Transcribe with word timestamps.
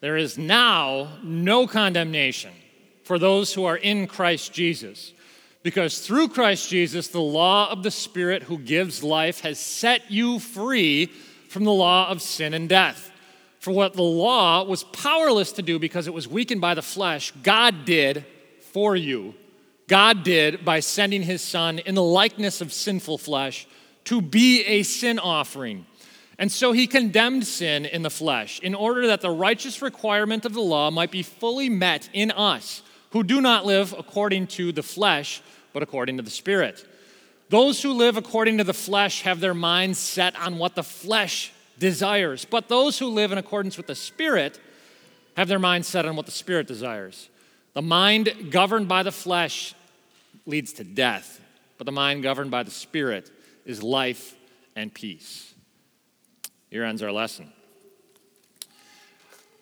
There 0.00 0.16
is 0.16 0.36
now 0.36 1.18
no 1.22 1.66
condemnation 1.66 2.52
for 3.04 3.18
those 3.18 3.54
who 3.54 3.64
are 3.64 3.76
in 3.76 4.06
Christ 4.06 4.52
Jesus. 4.52 5.12
Because 5.62 6.06
through 6.06 6.28
Christ 6.28 6.68
Jesus, 6.68 7.08
the 7.08 7.20
law 7.20 7.70
of 7.70 7.82
the 7.82 7.90
Spirit 7.90 8.42
who 8.42 8.58
gives 8.58 9.02
life 9.02 9.40
has 9.40 9.58
set 9.58 10.10
you 10.10 10.38
free 10.38 11.06
from 11.48 11.64
the 11.64 11.72
law 11.72 12.08
of 12.10 12.20
sin 12.20 12.52
and 12.52 12.68
death. 12.68 13.10
For 13.60 13.70
what 13.70 13.94
the 13.94 14.02
law 14.02 14.64
was 14.64 14.84
powerless 14.84 15.52
to 15.52 15.62
do 15.62 15.78
because 15.78 16.06
it 16.06 16.12
was 16.12 16.28
weakened 16.28 16.60
by 16.60 16.74
the 16.74 16.82
flesh, 16.82 17.32
God 17.42 17.86
did 17.86 18.26
for 18.72 18.94
you. 18.94 19.34
God 19.86 20.22
did 20.22 20.64
by 20.64 20.80
sending 20.80 21.22
his 21.22 21.40
Son 21.40 21.78
in 21.78 21.94
the 21.94 22.02
likeness 22.02 22.60
of 22.60 22.72
sinful 22.72 23.18
flesh 23.18 23.66
to 24.04 24.20
be 24.20 24.64
a 24.64 24.82
sin 24.82 25.18
offering. 25.18 25.86
And 26.38 26.50
so 26.50 26.72
he 26.72 26.86
condemned 26.86 27.46
sin 27.46 27.84
in 27.84 28.02
the 28.02 28.10
flesh 28.10 28.58
in 28.60 28.74
order 28.74 29.06
that 29.06 29.20
the 29.20 29.30
righteous 29.30 29.82
requirement 29.82 30.44
of 30.44 30.52
the 30.52 30.60
law 30.60 30.90
might 30.90 31.10
be 31.10 31.22
fully 31.22 31.68
met 31.68 32.08
in 32.12 32.30
us 32.32 32.82
who 33.10 33.22
do 33.22 33.40
not 33.40 33.64
live 33.64 33.94
according 33.96 34.48
to 34.48 34.72
the 34.72 34.82
flesh, 34.82 35.40
but 35.72 35.82
according 35.82 36.16
to 36.16 36.22
the 36.22 36.30
Spirit. 36.30 36.84
Those 37.48 37.80
who 37.82 37.92
live 37.92 38.16
according 38.16 38.58
to 38.58 38.64
the 38.64 38.74
flesh 38.74 39.22
have 39.22 39.38
their 39.38 39.54
minds 39.54 39.98
set 39.98 40.34
on 40.36 40.58
what 40.58 40.74
the 40.74 40.82
flesh 40.82 41.52
desires, 41.78 42.44
but 42.44 42.68
those 42.68 42.98
who 42.98 43.06
live 43.06 43.30
in 43.30 43.38
accordance 43.38 43.76
with 43.76 43.86
the 43.86 43.94
Spirit 43.94 44.58
have 45.36 45.46
their 45.46 45.58
minds 45.58 45.86
set 45.86 46.06
on 46.06 46.16
what 46.16 46.26
the 46.26 46.32
Spirit 46.32 46.66
desires. 46.66 47.28
The 47.74 47.82
mind 47.82 48.50
governed 48.50 48.88
by 48.88 49.02
the 49.02 49.12
flesh 49.12 49.74
leads 50.46 50.72
to 50.74 50.84
death, 50.84 51.40
but 51.78 51.84
the 51.84 51.92
mind 51.92 52.22
governed 52.22 52.50
by 52.50 52.62
the 52.62 52.70
Spirit 52.70 53.30
is 53.64 53.82
life 53.82 54.34
and 54.74 54.92
peace. 54.92 55.54
Here 56.74 56.82
ends 56.82 57.04
our 57.04 57.12
lesson. 57.12 57.52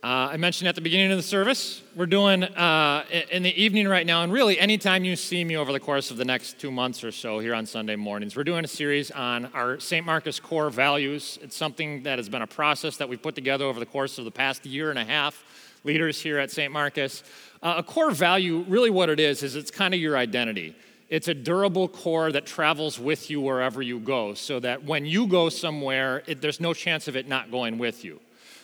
Uh, 0.02 0.32
I 0.32 0.38
mentioned 0.38 0.68
at 0.68 0.76
the 0.76 0.80
beginning 0.80 1.10
of 1.10 1.18
the 1.18 1.22
service, 1.22 1.82
we're 1.94 2.06
doing 2.06 2.42
uh, 2.42 3.04
in 3.30 3.42
the 3.42 3.54
evening 3.62 3.86
right 3.86 4.06
now, 4.06 4.22
and 4.22 4.32
really 4.32 4.58
anytime 4.58 5.04
you 5.04 5.14
see 5.14 5.44
me 5.44 5.54
over 5.58 5.72
the 5.72 5.78
course 5.78 6.10
of 6.10 6.16
the 6.16 6.24
next 6.24 6.58
two 6.58 6.70
months 6.70 7.04
or 7.04 7.12
so 7.12 7.38
here 7.38 7.54
on 7.54 7.66
Sunday 7.66 7.96
mornings, 7.96 8.34
we're 8.34 8.44
doing 8.44 8.64
a 8.64 8.68
series 8.68 9.10
on 9.10 9.44
our 9.52 9.78
St. 9.78 10.06
Marcus 10.06 10.40
core 10.40 10.70
values. 10.70 11.38
It's 11.42 11.54
something 11.54 12.02
that 12.04 12.18
has 12.18 12.30
been 12.30 12.40
a 12.40 12.46
process 12.46 12.96
that 12.96 13.10
we've 13.10 13.20
put 13.20 13.34
together 13.34 13.66
over 13.66 13.78
the 13.78 13.84
course 13.84 14.16
of 14.16 14.24
the 14.24 14.30
past 14.30 14.64
year 14.64 14.88
and 14.88 14.98
a 14.98 15.04
half, 15.04 15.44
leaders 15.84 16.18
here 16.18 16.38
at 16.38 16.50
St. 16.50 16.72
Marcus. 16.72 17.22
Uh, 17.62 17.74
a 17.76 17.82
core 17.82 18.10
value, 18.10 18.64
really 18.68 18.88
what 18.88 19.10
it 19.10 19.20
is, 19.20 19.42
is 19.42 19.54
it's 19.54 19.70
kind 19.70 19.92
of 19.92 20.00
your 20.00 20.16
identity. 20.16 20.74
It's 21.12 21.28
a 21.28 21.34
durable 21.34 21.88
core 21.88 22.32
that 22.32 22.46
travels 22.46 22.98
with 22.98 23.28
you 23.28 23.42
wherever 23.42 23.82
you 23.82 24.00
go, 24.00 24.32
so 24.32 24.58
that 24.60 24.84
when 24.84 25.04
you 25.04 25.26
go 25.26 25.50
somewhere, 25.50 26.22
it, 26.26 26.40
there's 26.40 26.58
no 26.58 26.72
chance 26.72 27.06
of 27.06 27.16
it 27.16 27.28
not 27.28 27.50
going 27.50 27.76
with 27.76 28.02
you. 28.02 28.18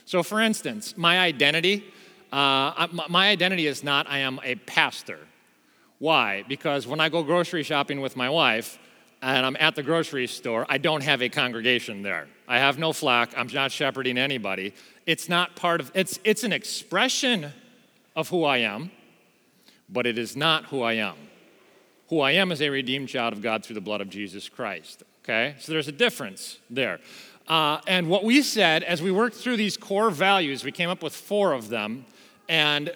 So, 0.07 0.23
for 0.23 0.41
instance, 0.41 0.97
my 0.97 1.19
identity, 1.19 1.85
uh, 2.33 2.89
my 3.11 3.29
identity 3.29 3.67
is 3.67 3.85
not 3.85 4.09
I 4.09 4.21
am 4.21 4.41
a 4.43 4.55
pastor. 4.55 5.19
Why? 5.99 6.43
Because 6.49 6.87
when 6.87 7.01
I 7.01 7.11
go 7.11 7.23
grocery 7.23 7.65
shopping 7.65 8.01
with 8.01 8.17
my 8.17 8.31
wife 8.31 8.79
and 9.21 9.45
I'm 9.45 9.59
at 9.61 9.75
the 9.75 9.83
grocery 9.83 10.27
store, 10.27 10.65
I 10.71 10.79
don't 10.79 11.03
have 11.03 11.21
a 11.21 11.29
congregation 11.29 12.01
there. 12.03 12.29
I 12.49 12.61
have 12.61 12.79
no 12.79 12.95
flock. 12.95 13.29
I'm 13.37 13.49
not 13.49 13.73
shepherding 13.73 14.17
anybody. 14.17 14.73
It's 15.05 15.29
not 15.29 15.55
part 15.55 15.83
of, 15.83 15.93
it's, 15.95 16.19
it's 16.25 16.45
an 16.45 16.55
expression 16.55 17.53
of 18.17 18.31
who 18.31 18.45
I 18.45 18.59
am, 18.59 18.91
but 19.91 20.07
it 20.07 20.17
is 20.17 20.35
not 20.35 20.65
who 20.65 20.81
I 20.81 20.95
am. 20.95 21.17
Who 22.09 22.21
I 22.21 22.33
am 22.33 22.53
is 22.53 22.63
a 22.63 22.71
redeemed 22.71 23.09
child 23.09 23.33
of 23.33 23.43
God 23.43 23.65
through 23.65 23.75
the 23.75 23.81
blood 23.81 24.01
of 24.01 24.09
Jesus 24.09 24.49
Christ. 24.49 25.03
Okay? 25.25 25.55
So 25.59 25.73
there's 25.73 25.89
a 25.89 25.93
difference 25.93 26.59
there. 26.71 27.01
Uh, 27.47 27.81
and 27.87 28.09
what 28.09 28.25
we 28.25 28.43
said 28.43 28.83
as 28.83 29.01
we 29.01 29.11
worked 29.11 29.37
through 29.37 29.57
these 29.57 29.77
core 29.77 30.11
values, 30.11 30.65
we 30.65 30.73
came 30.73 30.91
up 30.91 31.03
with 31.03 31.15
four 31.15 31.53
of 31.53 31.69
them. 31.69 32.05
And 32.49 32.91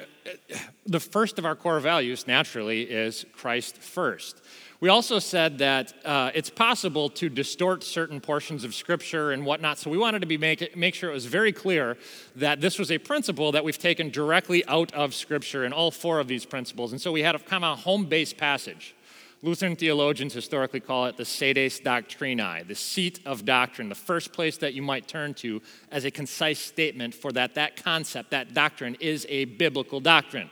the 0.86 1.00
first 1.00 1.38
of 1.38 1.44
our 1.44 1.54
core 1.54 1.80
values, 1.80 2.26
naturally, 2.26 2.82
is 2.82 3.26
Christ 3.34 3.78
first. 3.78 4.40
We 4.80 4.88
also 4.88 5.20
said 5.20 5.58
that 5.58 5.94
uh, 6.04 6.32
it's 6.34 6.50
possible 6.50 7.08
to 7.10 7.28
distort 7.28 7.84
certain 7.84 8.20
portions 8.20 8.64
of 8.64 8.74
Scripture 8.74 9.30
and 9.30 9.46
whatnot. 9.46 9.78
So 9.78 9.90
we 9.90 9.98
wanted 9.98 10.20
to 10.20 10.26
be 10.26 10.36
make, 10.36 10.76
make 10.76 10.94
sure 10.94 11.08
it 11.08 11.14
was 11.14 11.26
very 11.26 11.52
clear 11.52 11.96
that 12.34 12.60
this 12.60 12.78
was 12.78 12.90
a 12.90 12.98
principle 12.98 13.52
that 13.52 13.62
we've 13.62 13.78
taken 13.78 14.10
directly 14.10 14.66
out 14.66 14.92
of 14.92 15.14
Scripture 15.14 15.64
in 15.64 15.72
all 15.72 15.92
four 15.92 16.18
of 16.18 16.26
these 16.26 16.44
principles. 16.44 16.90
And 16.90 17.00
so 17.00 17.12
we 17.12 17.22
had 17.22 17.36
a 17.36 17.38
kind 17.38 17.64
of 17.64 17.78
a 17.78 17.80
home 17.82 18.06
base 18.06 18.32
passage. 18.32 18.94
Lutheran 19.44 19.74
theologians 19.74 20.32
historically 20.32 20.78
call 20.78 21.06
it 21.06 21.16
the 21.16 21.24
sedes 21.24 21.80
doctrinae, 21.80 22.66
the 22.66 22.76
seat 22.76 23.18
of 23.26 23.44
doctrine, 23.44 23.88
the 23.88 23.94
first 23.94 24.32
place 24.32 24.56
that 24.58 24.72
you 24.72 24.82
might 24.82 25.08
turn 25.08 25.34
to 25.34 25.60
as 25.90 26.04
a 26.04 26.12
concise 26.12 26.60
statement 26.60 27.12
for 27.12 27.32
that 27.32 27.56
that 27.56 27.82
concept, 27.82 28.30
that 28.30 28.54
doctrine 28.54 28.96
is 29.00 29.26
a 29.28 29.46
biblical 29.46 29.98
doctrine. 29.98 30.48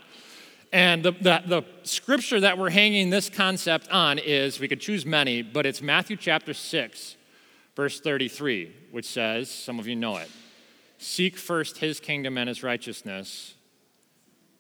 And 0.73 1.05
the, 1.05 1.13
the, 1.13 1.43
the, 1.47 1.63
scripture 1.83 2.41
that 2.41 2.59
we're 2.59 2.71
hanging 2.71 3.11
this 3.11 3.29
concept 3.29 3.89
on 3.91 4.19
is, 4.19 4.61
we 4.61 4.69
could 4.69 4.81
choose 4.81 5.05
many, 5.07 5.43
but 5.43 5.67
it's 5.67 5.83
Matthew 5.83 6.17
chapter 6.17 6.55
6, 6.55 7.17
verse 7.75 8.01
33, 8.01 8.73
which 8.93 9.07
says, 9.07 9.51
some 9.51 9.81
of 9.81 9.89
you 9.89 9.97
know 9.97 10.17
it, 10.17 10.31
seek 10.99 11.37
first 11.37 11.79
his 11.79 11.99
kingdom 11.99 12.39
and 12.39 12.49
his 12.49 12.63
righteousness, 12.63 13.55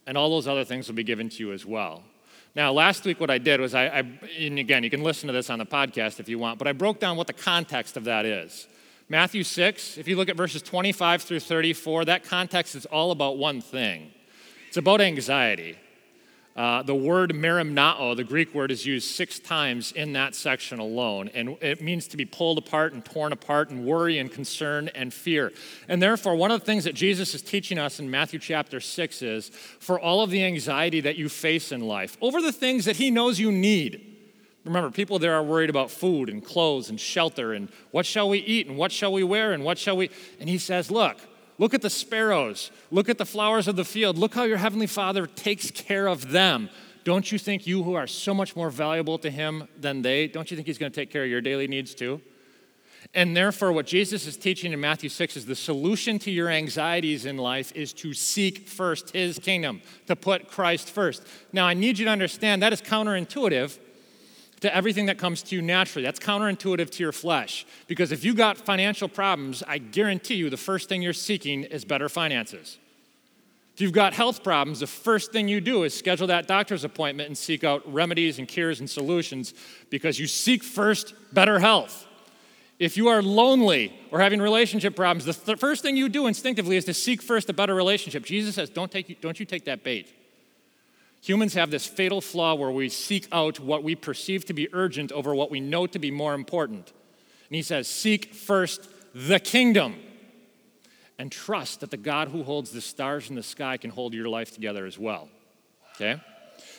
and 0.06 0.16
all 0.18 0.30
those 0.30 0.48
other 0.48 0.64
things 0.64 0.88
will 0.88 0.96
be 0.96 1.04
given 1.04 1.28
to 1.28 1.38
you 1.38 1.52
as 1.52 1.64
well. 1.64 2.02
Now, 2.54 2.72
last 2.72 3.04
week, 3.04 3.20
what 3.20 3.30
I 3.30 3.38
did 3.38 3.60
was 3.60 3.74
I, 3.74 3.86
I, 3.86 3.98
and 4.38 4.58
again, 4.58 4.82
you 4.82 4.90
can 4.90 5.02
listen 5.02 5.28
to 5.28 5.32
this 5.32 5.50
on 5.50 5.58
the 5.60 5.66
podcast 5.66 6.18
if 6.18 6.28
you 6.28 6.38
want, 6.38 6.58
but 6.58 6.66
I 6.66 6.72
broke 6.72 6.98
down 6.98 7.16
what 7.16 7.28
the 7.28 7.32
context 7.32 7.96
of 7.96 8.04
that 8.04 8.26
is. 8.26 8.66
Matthew 9.08 9.44
6, 9.44 9.98
if 9.98 10.08
you 10.08 10.16
look 10.16 10.28
at 10.28 10.36
verses 10.36 10.62
25 10.62 11.22
through 11.22 11.40
34, 11.40 12.06
that 12.06 12.24
context 12.24 12.74
is 12.74 12.86
all 12.86 13.10
about 13.10 13.38
one 13.38 13.60
thing 13.60 14.12
it's 14.68 14.76
about 14.76 15.00
anxiety. 15.00 15.76
Uh, 16.60 16.82
the 16.82 16.94
word 16.94 17.32
merimnao, 17.32 18.14
the 18.14 18.22
Greek 18.22 18.54
word, 18.54 18.70
is 18.70 18.84
used 18.84 19.08
six 19.08 19.38
times 19.38 19.92
in 19.92 20.12
that 20.12 20.34
section 20.34 20.78
alone, 20.78 21.30
and 21.32 21.56
it 21.62 21.80
means 21.80 22.06
to 22.06 22.18
be 22.18 22.26
pulled 22.26 22.58
apart 22.58 22.92
and 22.92 23.02
torn 23.02 23.32
apart, 23.32 23.70
and 23.70 23.82
worry 23.86 24.18
and 24.18 24.30
concern 24.30 24.90
and 24.94 25.14
fear. 25.14 25.54
And 25.88 26.02
therefore, 26.02 26.34
one 26.36 26.50
of 26.50 26.60
the 26.60 26.66
things 26.66 26.84
that 26.84 26.94
Jesus 26.94 27.34
is 27.34 27.40
teaching 27.40 27.78
us 27.78 27.98
in 27.98 28.10
Matthew 28.10 28.38
chapter 28.38 28.78
6 28.78 29.22
is 29.22 29.48
for 29.48 29.98
all 29.98 30.22
of 30.22 30.28
the 30.28 30.44
anxiety 30.44 31.00
that 31.00 31.16
you 31.16 31.30
face 31.30 31.72
in 31.72 31.80
life, 31.80 32.18
over 32.20 32.42
the 32.42 32.52
things 32.52 32.84
that 32.84 32.96
He 32.96 33.10
knows 33.10 33.40
you 33.40 33.50
need. 33.50 34.18
Remember, 34.66 34.90
people 34.90 35.18
there 35.18 35.32
are 35.32 35.42
worried 35.42 35.70
about 35.70 35.90
food 35.90 36.28
and 36.28 36.44
clothes 36.44 36.90
and 36.90 37.00
shelter 37.00 37.54
and 37.54 37.70
what 37.90 38.04
shall 38.04 38.28
we 38.28 38.38
eat 38.40 38.66
and 38.66 38.76
what 38.76 38.92
shall 38.92 39.14
we 39.14 39.24
wear 39.24 39.54
and 39.54 39.64
what 39.64 39.78
shall 39.78 39.96
we. 39.96 40.10
And 40.38 40.46
He 40.46 40.58
says, 40.58 40.90
Look, 40.90 41.16
Look 41.60 41.74
at 41.74 41.82
the 41.82 41.90
sparrows. 41.90 42.70
Look 42.90 43.10
at 43.10 43.18
the 43.18 43.26
flowers 43.26 43.68
of 43.68 43.76
the 43.76 43.84
field. 43.84 44.16
Look 44.16 44.32
how 44.32 44.44
your 44.44 44.56
heavenly 44.56 44.86
Father 44.86 45.26
takes 45.26 45.70
care 45.70 46.06
of 46.06 46.30
them. 46.30 46.70
Don't 47.04 47.30
you 47.30 47.38
think 47.38 47.66
you, 47.66 47.82
who 47.82 47.92
are 47.92 48.06
so 48.06 48.32
much 48.32 48.56
more 48.56 48.70
valuable 48.70 49.18
to 49.18 49.30
Him 49.30 49.68
than 49.78 50.00
they, 50.00 50.26
don't 50.26 50.50
you 50.50 50.56
think 50.56 50.66
He's 50.66 50.78
going 50.78 50.90
to 50.90 50.96
take 50.96 51.10
care 51.10 51.22
of 51.22 51.28
your 51.28 51.42
daily 51.42 51.68
needs 51.68 51.94
too? 51.94 52.22
And 53.12 53.36
therefore, 53.36 53.72
what 53.72 53.86
Jesus 53.86 54.26
is 54.26 54.38
teaching 54.38 54.72
in 54.72 54.80
Matthew 54.80 55.10
6 55.10 55.36
is 55.36 55.44
the 55.44 55.54
solution 55.54 56.18
to 56.20 56.30
your 56.30 56.48
anxieties 56.48 57.26
in 57.26 57.36
life 57.36 57.72
is 57.74 57.92
to 57.94 58.14
seek 58.14 58.66
first 58.66 59.10
His 59.10 59.38
kingdom, 59.38 59.82
to 60.06 60.16
put 60.16 60.48
Christ 60.48 60.88
first. 60.88 61.26
Now, 61.52 61.66
I 61.66 61.74
need 61.74 61.98
you 61.98 62.06
to 62.06 62.10
understand 62.10 62.62
that 62.62 62.72
is 62.72 62.80
counterintuitive 62.80 63.78
to 64.60 64.74
everything 64.74 65.06
that 65.06 65.18
comes 65.18 65.42
to 65.44 65.56
you 65.56 65.62
naturally. 65.62 66.04
That's 66.04 66.20
counterintuitive 66.20 66.90
to 66.90 67.02
your 67.02 67.12
flesh. 67.12 67.66
Because 67.86 68.12
if 68.12 68.24
you 68.24 68.34
got 68.34 68.58
financial 68.58 69.08
problems, 69.08 69.62
I 69.66 69.78
guarantee 69.78 70.34
you 70.34 70.50
the 70.50 70.56
first 70.56 70.88
thing 70.88 71.02
you're 71.02 71.12
seeking 71.12 71.64
is 71.64 71.84
better 71.84 72.08
finances. 72.08 72.78
If 73.74 73.80
you've 73.80 73.92
got 73.92 74.12
health 74.12 74.44
problems, 74.44 74.80
the 74.80 74.86
first 74.86 75.32
thing 75.32 75.48
you 75.48 75.60
do 75.60 75.84
is 75.84 75.96
schedule 75.96 76.26
that 76.26 76.46
doctor's 76.46 76.84
appointment 76.84 77.28
and 77.28 77.38
seek 77.38 77.64
out 77.64 77.90
remedies 77.90 78.38
and 78.38 78.46
cures 78.46 78.80
and 78.80 78.90
solutions 78.90 79.54
because 79.88 80.18
you 80.18 80.26
seek 80.26 80.62
first 80.62 81.14
better 81.32 81.58
health. 81.58 82.06
If 82.78 82.96
you 82.96 83.08
are 83.08 83.22
lonely 83.22 83.98
or 84.10 84.20
having 84.20 84.40
relationship 84.40 84.96
problems, 84.96 85.24
the 85.24 85.32
th- 85.32 85.58
first 85.58 85.82
thing 85.82 85.96
you 85.96 86.08
do 86.08 86.26
instinctively 86.26 86.76
is 86.76 86.84
to 86.86 86.94
seek 86.94 87.22
first 87.22 87.48
a 87.48 87.52
better 87.52 87.74
relationship. 87.74 88.24
Jesus 88.24 88.54
says, 88.54 88.68
don't, 88.68 88.90
take, 88.90 89.20
don't 89.20 89.40
you 89.40 89.46
take 89.46 89.64
that 89.64 89.82
bait. 89.82 90.12
Humans 91.22 91.54
have 91.54 91.70
this 91.70 91.86
fatal 91.86 92.20
flaw 92.20 92.54
where 92.54 92.70
we 92.70 92.88
seek 92.88 93.28
out 93.30 93.60
what 93.60 93.82
we 93.82 93.94
perceive 93.94 94.46
to 94.46 94.54
be 94.54 94.68
urgent 94.72 95.12
over 95.12 95.34
what 95.34 95.50
we 95.50 95.60
know 95.60 95.86
to 95.86 95.98
be 95.98 96.10
more 96.10 96.34
important. 96.34 96.92
And 97.48 97.56
he 97.56 97.62
says, 97.62 97.88
Seek 97.88 98.34
first 98.34 98.88
the 99.14 99.38
kingdom 99.38 99.96
and 101.18 101.30
trust 101.30 101.80
that 101.80 101.90
the 101.90 101.98
God 101.98 102.28
who 102.28 102.42
holds 102.42 102.70
the 102.70 102.80
stars 102.80 103.28
in 103.28 103.36
the 103.36 103.42
sky 103.42 103.76
can 103.76 103.90
hold 103.90 104.14
your 104.14 104.28
life 104.28 104.54
together 104.54 104.86
as 104.86 104.98
well. 104.98 105.28
Okay? 105.96 106.20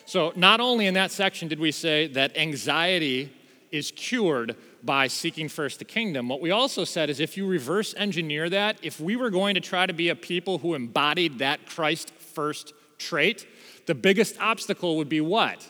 So, 0.05 0.33
not 0.35 0.59
only 0.59 0.87
in 0.87 0.95
that 0.95 1.11
section 1.11 1.47
did 1.47 1.59
we 1.59 1.71
say 1.71 2.07
that 2.07 2.35
anxiety 2.35 3.31
is 3.71 3.91
cured 3.91 4.55
by 4.83 5.07
seeking 5.07 5.47
first 5.47 5.77
the 5.77 5.85
kingdom, 5.85 6.27
what 6.27 6.41
we 6.41 6.49
also 6.49 6.83
said 6.83 7.11
is 7.11 7.19
if 7.19 7.37
you 7.37 7.45
reverse 7.45 7.93
engineer 7.95 8.49
that, 8.49 8.77
if 8.81 8.99
we 8.99 9.15
were 9.15 9.29
going 9.29 9.53
to 9.53 9.61
try 9.61 9.85
to 9.85 9.93
be 9.93 10.09
a 10.09 10.15
people 10.15 10.57
who 10.57 10.73
embodied 10.73 11.39
that 11.39 11.67
Christ 11.67 12.11
first 12.15 12.73
trait, 12.97 13.45
the 13.91 13.95
biggest 13.95 14.39
obstacle 14.39 14.95
would 14.95 15.09
be 15.09 15.19
what? 15.19 15.69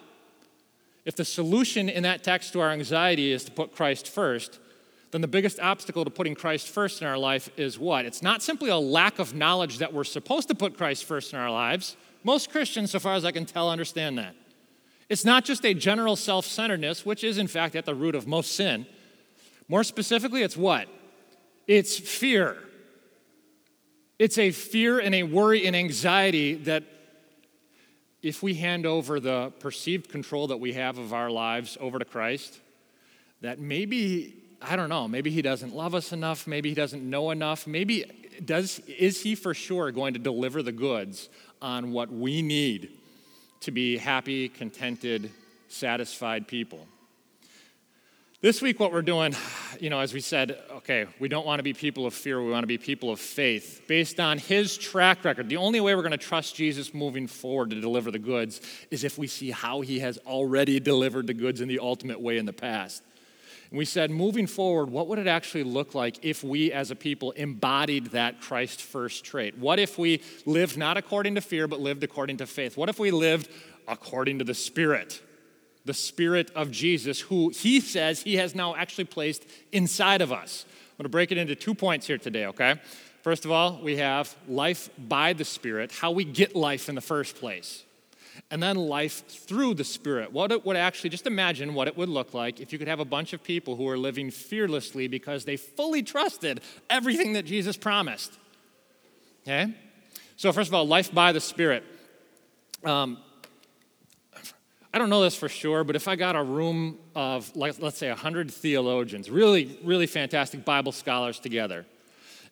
If 1.06 1.16
the 1.16 1.26
solution 1.26 1.90
in 1.90 2.04
that 2.04 2.24
text 2.24 2.54
to 2.54 2.60
our 2.60 2.70
anxiety 2.70 3.32
is 3.32 3.44
to 3.46 3.52
put 3.52 3.76
Christ 3.76 4.08
first, 4.08 4.60
then 5.10 5.22
the 5.22 5.28
biggest 5.28 5.60
obstacle 5.60 6.06
to 6.06 6.12
putting 6.12 6.36
Christ 6.36 6.68
first 6.68 7.02
in 7.02 7.08
our 7.08 7.18
life 7.18 7.50
is 7.58 7.80
what? 7.80 8.06
It's 8.06 8.22
not 8.22 8.44
simply 8.44 8.70
a 8.70 8.78
lack 8.78 9.18
of 9.18 9.34
knowledge 9.34 9.80
that 9.80 9.92
we're 9.92 10.04
supposed 10.04 10.50
to 10.50 10.54
put 10.54 10.78
Christ 10.78 11.06
first 11.06 11.34
in 11.34 11.40
our 11.40 11.50
lives. 11.50 11.98
Most 12.24 12.52
Christians, 12.52 12.92
so 12.92 13.00
far 13.00 13.16
as 13.16 13.26
I 13.26 13.32
can 13.32 13.48
tell, 13.48 13.72
understand 13.72 14.20
that. 14.20 14.36
It's 15.10 15.26
not 15.26 15.44
just 15.44 15.66
a 15.66 15.74
general 15.74 16.16
self 16.16 16.46
centeredness, 16.46 17.04
which 17.04 17.24
is 17.24 17.40
in 17.40 17.48
fact 17.48 17.76
at 17.76 17.86
the 17.88 17.96
root 17.96 18.14
of 18.14 18.28
most 18.28 18.52
sin. 18.52 18.86
More 19.68 19.84
specifically, 19.84 20.44
it's 20.44 20.56
what? 20.56 20.88
It's 21.66 21.98
fear. 21.98 22.56
It's 24.20 24.38
a 24.38 24.52
fear 24.52 25.00
and 25.00 25.16
a 25.16 25.24
worry 25.24 25.66
and 25.66 25.76
anxiety 25.76 26.54
that 26.66 26.84
if 28.22 28.44
we 28.44 28.54
hand 28.54 28.86
over 28.86 29.20
the 29.20 29.52
perceived 29.60 30.10
control 30.10 30.48
that 30.48 30.58
we 30.58 30.74
have 30.74 30.98
of 30.98 31.14
our 31.14 31.30
lives 31.30 31.78
over 31.80 31.98
to 32.00 32.06
Christ, 32.06 32.60
that 33.42 33.60
maybe, 33.60 34.36
I 34.62 34.76
don't 34.76 34.90
know, 34.90 35.08
maybe 35.08 35.32
he 35.32 35.42
doesn't 35.42 35.76
love 35.76 35.96
us 35.96 36.12
enough, 36.14 36.46
maybe 36.46 36.70
he 36.70 36.76
doesn't 36.76 37.08
know 37.08 37.32
enough, 37.32 37.66
maybe 37.66 38.06
does 38.46 38.80
is 38.88 39.22
he 39.22 39.36
for 39.36 39.54
sure 39.54 39.92
going 39.92 40.14
to 40.14 40.20
deliver 40.20 40.64
the 40.64 40.72
goods 40.72 41.30
on 41.62 41.92
what 41.92 42.12
we 42.12 42.42
need 42.42 42.90
to 43.62 43.72
be 43.72 43.98
happy, 43.98 44.50
contented, 44.50 45.32
satisfied 45.68 46.48
people? 46.48 46.88
This 48.42 48.60
week, 48.60 48.80
what 48.80 48.92
we're 48.92 49.04
doing, 49.04 49.36
you 49.80 49.92
know, 49.92 50.00
as 50.00 50.16
we 50.16 50.20
said, 50.20 50.58
okay, 50.72 51.06
we 51.20 51.30
don't 51.30 51.46
want 51.46 51.60
to 51.60 51.64
be 51.64 51.74
people 51.74 52.08
of 52.08 52.16
fear, 52.16 52.44
we 52.44 52.50
want 52.50 52.64
to 52.64 52.68
be 52.68 52.80
people 52.80 53.12
of 53.12 53.20
faith. 53.20 53.84
Based 53.88 54.20
on 54.20 54.40
his 54.40 54.80
track 54.80 55.24
record, 55.24 55.48
the 55.48 55.58
only 55.58 55.80
way 55.80 55.94
we're 55.94 56.02
going 56.02 56.10
to 56.10 56.18
trust 56.18 56.56
Jesus 56.56 56.92
moving 56.92 57.28
forward 57.28 57.70
to 57.70 57.80
deliver 57.80 58.10
the 58.10 58.18
goods 58.18 58.60
is 58.90 59.04
if 59.04 59.20
we 59.20 59.28
see 59.28 59.52
how 59.52 59.82
he 59.82 60.00
has 60.00 60.18
already 60.26 60.80
delivered 60.80 61.28
the 61.28 61.36
goods 61.36 61.62
in 61.62 61.68
the 61.68 61.78
ultimate 61.78 62.20
way 62.20 62.40
in 62.40 62.48
the 62.48 62.52
past. 62.52 63.04
And 63.70 63.78
we 63.78 63.86
said, 63.86 64.10
moving 64.10 64.48
forward, 64.48 64.90
what 64.90 65.08
would 65.08 65.20
it 65.20 65.28
actually 65.28 65.64
look 65.64 65.94
like 65.94 66.26
if 66.26 66.44
we 66.44 66.72
as 66.72 66.90
a 66.90 66.96
people 66.96 67.34
embodied 67.34 68.08
that 68.08 68.42
Christ 68.42 68.82
first 68.82 69.24
trait? 69.24 69.56
What 69.60 69.78
if 69.78 70.00
we 70.00 70.24
lived 70.48 70.80
not 70.80 70.98
according 70.98 71.36
to 71.36 71.42
fear, 71.42 71.68
but 71.68 71.80
lived 71.80 72.04
according 72.04 72.38
to 72.38 72.48
faith? 72.48 72.76
What 72.76 72.90
if 72.90 72.98
we 72.98 73.12
lived 73.12 73.52
according 73.88 74.40
to 74.40 74.46
the 74.46 74.56
Spirit? 74.56 75.22
The 75.86 75.94
Spirit 75.94 76.52
of 76.56 76.72
Jesus, 76.72 77.22
who 77.22 77.50
he 77.50 77.80
says 77.80 78.22
he 78.22 78.36
has 78.36 78.54
now 78.54 78.76
actually 78.76 79.06
placed 79.06 79.46
inside 79.72 80.22
of 80.22 80.32
us. 80.32 80.66
I'm 80.68 80.98
going 80.98 81.04
to 81.06 81.10
break 81.10 81.32
it 81.32 81.38
into 81.38 81.56
two 81.56 81.74
points 81.74 82.08
here 82.08 82.18
today, 82.18 82.46
okay? 82.48 82.80
First 83.24 83.46
of 83.46 83.52
all, 83.52 83.80
we 83.82 83.98
have 83.98 84.36
life 84.48 84.90
by 84.98 85.34
the 85.34 85.46
Spirit, 85.46 85.92
how 85.92 86.12
we 86.12 86.24
get 86.24 86.56
life 86.56 86.90
in 86.90 86.96
the 86.96 87.02
first 87.02 87.36
place. 87.36 87.84
And 88.50 88.62
then 88.62 88.76
life 88.76 89.28
through 89.28 89.76
the 89.76 89.84
Spirit. 89.84 90.32
What 90.32 90.52
it 90.52 90.66
would 90.66 90.76
actually, 90.76 91.10
just 91.10 91.28
imagine 91.28 91.74
what 91.74 91.88
it 91.88 91.98
would 91.98 92.10
look 92.10 92.34
like 92.34 92.60
if 92.60 92.74
you 92.74 92.80
could 92.80 92.88
have 92.88 93.00
a 93.00 93.06
bunch 93.06 93.34
of 93.34 93.44
people 93.44 93.76
who 93.76 93.88
are 93.88 93.98
living 93.98 94.32
fearlessly 94.32 95.08
because 95.08 95.46
they 95.46 95.58
fully 95.58 96.02
trusted 96.02 96.62
everything 96.90 97.34
that 97.34 97.46
Jesus 97.46 97.78
promised. 97.78 98.38
Okay? 99.44 99.74
So, 100.38 100.52
first 100.52 100.70
of 100.70 100.74
all, 100.74 100.88
life 100.88 101.14
by 101.14 101.32
the 101.32 101.42
Spirit. 101.42 101.84
Um, 102.84 103.18
I 104.94 104.98
don't 104.98 105.10
know 105.10 105.22
this 105.22 105.36
for 105.36 105.48
sure, 105.48 105.84
but 105.84 105.96
if 105.96 106.08
I 106.08 106.16
got 106.16 106.36
a 106.36 106.44
room 106.44 106.98
of, 107.16 107.56
like, 107.56 107.80
let's 107.80 107.98
say, 107.98 108.10
100 108.10 108.52
theologians, 108.52 109.30
really, 109.30 109.80
really 109.84 110.08
fantastic 110.08 110.66
Bible 110.66 110.92
scholars 110.92 111.40
together, 111.40 111.86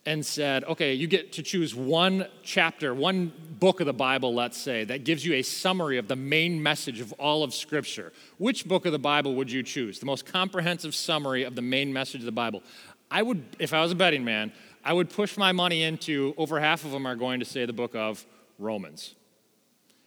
and 0.06 0.25
said, 0.25 0.63
okay, 0.63 0.94
you 0.94 1.07
get 1.07 1.33
to 1.33 1.44
choose 1.44 1.75
one 1.75 2.25
chapter, 2.41 2.94
one 2.94 3.33
book 3.59 3.81
of 3.81 3.86
the 3.86 3.94
Bible, 3.94 4.33
let's 4.33 4.57
say, 4.57 4.86
that 4.86 5.03
gives 5.03 5.25
you 5.25 5.33
a 5.33 5.41
summary 5.41 5.97
of 5.97 6.07
the 6.07 6.15
main 6.15 6.63
message 6.63 7.01
of 7.01 7.12
all 7.13 7.44
of 7.44 7.53
Scripture. 7.53 8.13
Which 8.38 8.65
book 8.65 8.85
of 8.85 8.94
the 8.94 9.00
Bible 9.00 9.35
would 9.35 9.51
you 9.51 9.62
choose? 9.62 10.00
The 10.00 10.06
most 10.06 10.25
comprehensive 10.25 10.95
summary 10.95 11.44
of 11.44 11.56
the 11.56 11.62
main 11.62 11.92
message 11.92 12.21
of 12.21 12.25
the 12.25 12.31
Bible. 12.31 12.63
I 13.12 13.21
would, 13.21 13.44
if 13.59 13.74
I 13.74 13.81
was 13.81 13.92
a 13.92 13.95
betting 13.95 14.24
man, 14.24 14.53
I 14.85 14.94
would 14.94 15.09
push 15.09 15.38
my 15.38 15.51
money 15.51 15.83
into 15.83 16.33
over 16.38 16.59
half 16.62 16.85
of 16.85 16.92
them 16.92 17.06
are 17.06 17.15
going 17.15 17.42
to 17.42 17.45
say 17.45 17.65
the 17.65 17.74
book 17.74 17.94
of 17.94 18.25
Romans. 18.57 19.15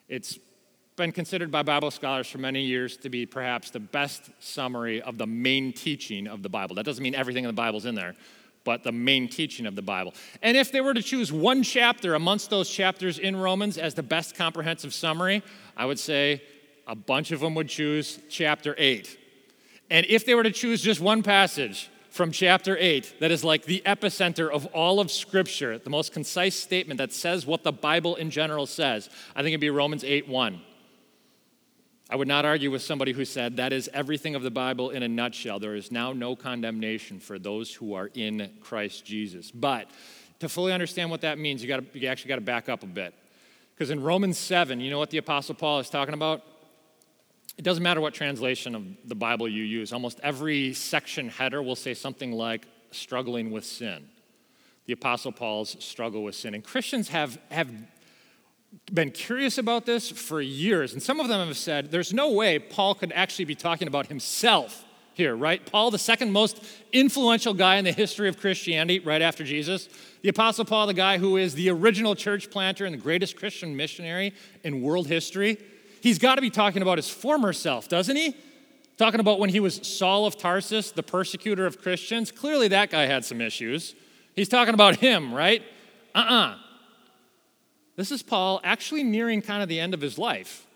It's 0.08 0.38
been 0.96 1.12
considered 1.12 1.50
by 1.50 1.62
Bible 1.62 1.90
scholars 1.90 2.28
for 2.28 2.38
many 2.38 2.62
years 2.62 2.96
to 2.98 3.08
be 3.08 3.24
perhaps 3.24 3.70
the 3.70 3.80
best 3.80 4.30
summary 4.40 5.00
of 5.00 5.16
the 5.16 5.26
main 5.26 5.72
teaching 5.72 6.26
of 6.26 6.42
the 6.42 6.48
Bible. 6.50 6.76
That 6.76 6.84
doesn't 6.84 7.02
mean 7.02 7.14
everything 7.14 7.44
in 7.44 7.48
the 7.48 7.54
Bible's 7.54 7.86
in 7.86 7.94
there, 7.94 8.14
but 8.64 8.82
the 8.82 8.92
main 8.92 9.28
teaching 9.28 9.64
of 9.64 9.74
the 9.74 9.82
Bible. 9.82 10.12
And 10.42 10.56
if 10.56 10.70
they 10.70 10.82
were 10.82 10.92
to 10.92 11.02
choose 11.02 11.32
one 11.32 11.62
chapter 11.62 12.14
amongst 12.14 12.50
those 12.50 12.68
chapters 12.68 13.18
in 13.18 13.36
Romans 13.36 13.78
as 13.78 13.94
the 13.94 14.02
best 14.02 14.34
comprehensive 14.34 14.92
summary, 14.92 15.42
I 15.76 15.86
would 15.86 15.98
say 15.98 16.42
a 16.86 16.94
bunch 16.94 17.32
of 17.32 17.40
them 17.40 17.54
would 17.54 17.68
choose 17.68 18.18
chapter 18.28 18.74
8. 18.76 19.18
And 19.90 20.04
if 20.06 20.26
they 20.26 20.34
were 20.34 20.42
to 20.42 20.50
choose 20.50 20.82
just 20.82 21.00
one 21.00 21.22
passage 21.22 21.90
from 22.10 22.32
chapter 22.32 22.76
8 22.78 23.20
that 23.20 23.30
is 23.30 23.42
like 23.42 23.64
the 23.64 23.82
epicenter 23.86 24.50
of 24.50 24.66
all 24.66 25.00
of 25.00 25.10
Scripture, 25.10 25.78
the 25.78 25.90
most 25.90 26.12
concise 26.12 26.54
statement 26.54 26.98
that 26.98 27.14
says 27.14 27.46
what 27.46 27.62
the 27.62 27.72
Bible 27.72 28.16
in 28.16 28.30
general 28.30 28.66
says, 28.66 29.08
I 29.34 29.38
think 29.38 29.52
it'd 29.52 29.60
be 29.60 29.70
Romans 29.70 30.04
8 30.04 30.28
1. 30.28 30.60
I 32.12 32.16
would 32.16 32.28
not 32.28 32.44
argue 32.44 32.70
with 32.70 32.82
somebody 32.82 33.12
who 33.12 33.24
said 33.24 33.56
that 33.56 33.72
is 33.72 33.88
everything 33.94 34.34
of 34.34 34.42
the 34.42 34.50
Bible 34.50 34.90
in 34.90 35.02
a 35.02 35.08
nutshell. 35.08 35.58
There 35.58 35.74
is 35.74 35.90
now 35.90 36.12
no 36.12 36.36
condemnation 36.36 37.18
for 37.18 37.38
those 37.38 37.72
who 37.72 37.94
are 37.94 38.10
in 38.12 38.50
Christ 38.60 39.06
Jesus. 39.06 39.50
But 39.50 39.90
to 40.40 40.50
fully 40.50 40.74
understand 40.74 41.10
what 41.10 41.22
that 41.22 41.38
means, 41.38 41.62
you, 41.62 41.68
gotta, 41.68 41.86
you 41.94 42.08
actually 42.08 42.28
got 42.28 42.34
to 42.34 42.42
back 42.42 42.68
up 42.68 42.82
a 42.82 42.86
bit. 42.86 43.14
Because 43.74 43.88
in 43.88 44.02
Romans 44.02 44.36
7, 44.36 44.78
you 44.78 44.90
know 44.90 44.98
what 44.98 45.08
the 45.08 45.16
Apostle 45.16 45.54
Paul 45.54 45.78
is 45.78 45.88
talking 45.88 46.12
about? 46.12 46.42
It 47.56 47.62
doesn't 47.62 47.82
matter 47.82 48.02
what 48.02 48.12
translation 48.12 48.74
of 48.74 48.84
the 49.06 49.14
Bible 49.14 49.48
you 49.48 49.64
use, 49.64 49.90
almost 49.90 50.20
every 50.22 50.74
section 50.74 51.30
header 51.30 51.62
will 51.62 51.76
say 51.76 51.94
something 51.94 52.32
like 52.32 52.66
struggling 52.90 53.50
with 53.50 53.64
sin. 53.64 54.06
The 54.84 54.92
Apostle 54.92 55.32
Paul's 55.32 55.82
struggle 55.82 56.24
with 56.24 56.34
sin. 56.34 56.52
And 56.52 56.62
Christians 56.62 57.08
have, 57.08 57.38
have 57.50 57.70
been 58.92 59.10
curious 59.10 59.58
about 59.58 59.86
this 59.86 60.10
for 60.10 60.40
years, 60.40 60.92
and 60.92 61.02
some 61.02 61.20
of 61.20 61.28
them 61.28 61.46
have 61.46 61.56
said 61.56 61.90
there's 61.90 62.12
no 62.12 62.30
way 62.30 62.58
Paul 62.58 62.94
could 62.94 63.12
actually 63.12 63.44
be 63.44 63.54
talking 63.54 63.88
about 63.88 64.06
himself 64.06 64.84
here, 65.14 65.36
right? 65.36 65.64
Paul, 65.64 65.90
the 65.90 65.98
second 65.98 66.32
most 66.32 66.64
influential 66.92 67.54
guy 67.54 67.76
in 67.76 67.84
the 67.84 67.92
history 67.92 68.28
of 68.28 68.38
Christianity, 68.38 68.98
right 69.00 69.20
after 69.20 69.44
Jesus. 69.44 69.88
The 70.22 70.28
Apostle 70.28 70.64
Paul, 70.64 70.86
the 70.86 70.94
guy 70.94 71.18
who 71.18 71.36
is 71.36 71.54
the 71.54 71.70
original 71.70 72.14
church 72.14 72.50
planter 72.50 72.86
and 72.86 72.94
the 72.94 72.98
greatest 72.98 73.36
Christian 73.36 73.76
missionary 73.76 74.32
in 74.64 74.82
world 74.82 75.06
history. 75.06 75.58
He's 76.00 76.18
got 76.18 76.36
to 76.36 76.40
be 76.40 76.50
talking 76.50 76.82
about 76.82 76.98
his 76.98 77.10
former 77.10 77.52
self, 77.52 77.88
doesn't 77.88 78.16
he? 78.16 78.34
Talking 78.96 79.20
about 79.20 79.38
when 79.38 79.50
he 79.50 79.60
was 79.60 79.86
Saul 79.86 80.26
of 80.26 80.38
Tarsus, 80.38 80.92
the 80.92 81.02
persecutor 81.02 81.66
of 81.66 81.80
Christians. 81.80 82.30
Clearly, 82.30 82.68
that 82.68 82.90
guy 82.90 83.06
had 83.06 83.24
some 83.24 83.40
issues. 83.40 83.94
He's 84.34 84.48
talking 84.48 84.74
about 84.74 84.96
him, 84.96 85.34
right? 85.34 85.62
Uh 86.14 86.18
uh-uh. 86.18 86.34
uh 86.34 86.61
this 88.02 88.10
is 88.10 88.20
Paul 88.20 88.60
actually 88.64 89.04
nearing 89.04 89.40
kind 89.40 89.62
of 89.62 89.68
the 89.68 89.78
end 89.78 89.94
of 89.94 90.00
his 90.00 90.18
life, 90.18 90.66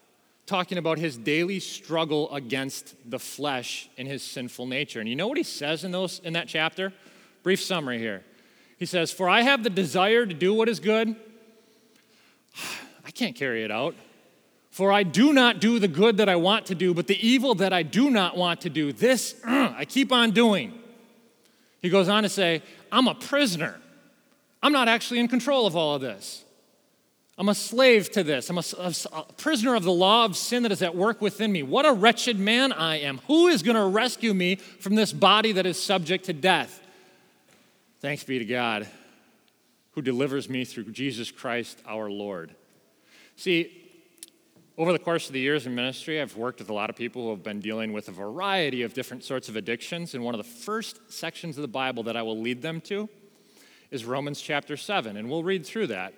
talking 0.47 0.79
about 0.79 0.97
his 0.97 1.19
daily 1.19 1.59
struggle 1.59 2.33
against 2.33 2.95
the 3.05 3.19
flesh 3.19 3.89
and 3.99 4.07
his 4.07 4.23
sinful 4.23 4.67
nature. 4.67 5.01
And 5.01 5.09
you 5.09 5.17
know 5.17 5.27
what 5.27 5.37
he 5.37 5.43
says 5.43 5.83
in, 5.83 5.91
those, 5.91 6.21
in 6.21 6.35
that 6.35 6.47
chapter? 6.47 6.93
Brief 7.43 7.61
summary 7.61 7.99
here. 7.99 8.23
He 8.79 8.87
says, 8.87 9.11
For 9.11 9.29
I 9.29 9.41
have 9.41 9.65
the 9.65 9.71
desire 9.71 10.25
to 10.25 10.35
do 10.35 10.55
what 10.55 10.69
is 10.69 10.79
good. 10.79 11.17
I 13.05 13.11
can't 13.11 13.35
carry 13.35 13.65
it 13.65 13.73
out. 13.73 13.97
For 14.71 14.93
I 14.93 15.03
do 15.03 15.33
not 15.33 15.59
do 15.59 15.81
the 15.81 15.89
good 15.89 16.19
that 16.19 16.29
I 16.29 16.37
want 16.37 16.67
to 16.67 16.77
do, 16.77 16.95
but 16.95 17.09
the 17.09 17.19
evil 17.27 17.57
that 17.57 17.73
I 17.73 17.83
do 17.83 18.09
not 18.09 18.37
want 18.37 18.61
to 18.61 18.71
do, 18.71 18.93
this 18.93 19.35
uh, 19.45 19.75
I 19.77 19.85
keep 19.85 20.13
on 20.13 20.31
doing. 20.31 20.79
He 21.83 21.89
goes 21.89 22.09
on 22.09 22.23
to 22.23 22.29
say, 22.29 22.63
I'm 22.93 23.09
a 23.09 23.17
prisoner. 23.17 23.81
I'm 24.63 24.73
not 24.73 24.87
actually 24.87 25.19
in 25.19 25.27
control 25.27 25.67
of 25.67 25.75
all 25.75 25.97
of 25.97 26.01
this. 26.03 26.45
I'm 27.39 27.49
a 27.51 27.55
slave 27.55 28.11
to 28.13 28.25
this. 28.25 28.49
I'm 28.49 28.59
a, 28.59 28.65
a, 28.79 28.95
a, 29.13 29.23
prisoner 29.35 29.75
of 29.75 29.83
the 29.83 29.93
law 29.93 30.25
of 30.25 30.37
sin 30.37 30.63
that 30.63 30.73
is 30.73 30.81
at 30.81 30.97
work 30.97 31.21
within 31.21 31.53
me. 31.53 31.63
What 31.63 31.85
a 31.85 31.93
wretched 31.93 32.39
man 32.39 32.73
I 32.73 33.01
am. 33.01 33.19
Who 33.27 33.49
is 33.49 33.63
going 33.63 33.77
to 33.77 33.85
rescue 33.85 34.33
me 34.33 34.57
from 34.57 34.95
this 34.95 35.13
body 35.13 35.53
that 35.53 35.67
is 35.67 35.81
subject 35.81 36.25
to 36.27 36.33
death? 36.33 36.81
Thanks 38.01 38.25
be 38.25 38.39
to 38.39 38.45
God 38.45 38.89
who 39.97 40.03
delivers 40.03 40.49
me 40.49 40.65
through 40.65 40.85
Jesus 40.93 41.31
Christ 41.31 41.81
our 41.87 42.11
Lord. 42.11 42.55
See, 43.35 43.83
over 44.77 44.93
the 44.93 44.99
course 44.99 45.27
of 45.27 45.33
the 45.33 45.41
years 45.41 45.67
in 45.67 45.75
ministry, 45.75 46.21
I've 46.21 46.37
worked 46.37 46.59
with 46.59 46.69
a 46.69 46.75
lot 46.75 46.91
of 46.91 46.97
people 46.97 47.25
who 47.25 47.31
have 47.31 47.43
been 47.43 47.61
dealing 47.61 47.95
with 47.95 48.09
a 48.09 48.13
variety 48.13 48.83
of 48.83 48.93
different 48.93 49.25
sorts 49.25 49.49
of 49.49 49.57
addictions. 49.57 50.15
And 50.15 50.23
one 50.23 50.35
of 50.35 50.39
the 50.39 50.45
first 50.45 51.11
sections 51.11 51.57
of 51.57 51.63
the 51.63 51.69
Bible 51.69 52.03
that 52.05 52.17
I 52.17 52.21
will 52.23 52.39
lead 52.39 52.61
them 52.61 52.83
to 52.83 53.09
is 53.91 54.05
Romans 54.05 54.39
chapter 54.39 54.77
7. 54.77 55.17
And 55.17 55.31
we'll 55.31 55.43
read 55.43 55.65
through 55.65 55.87
that. 55.87 56.13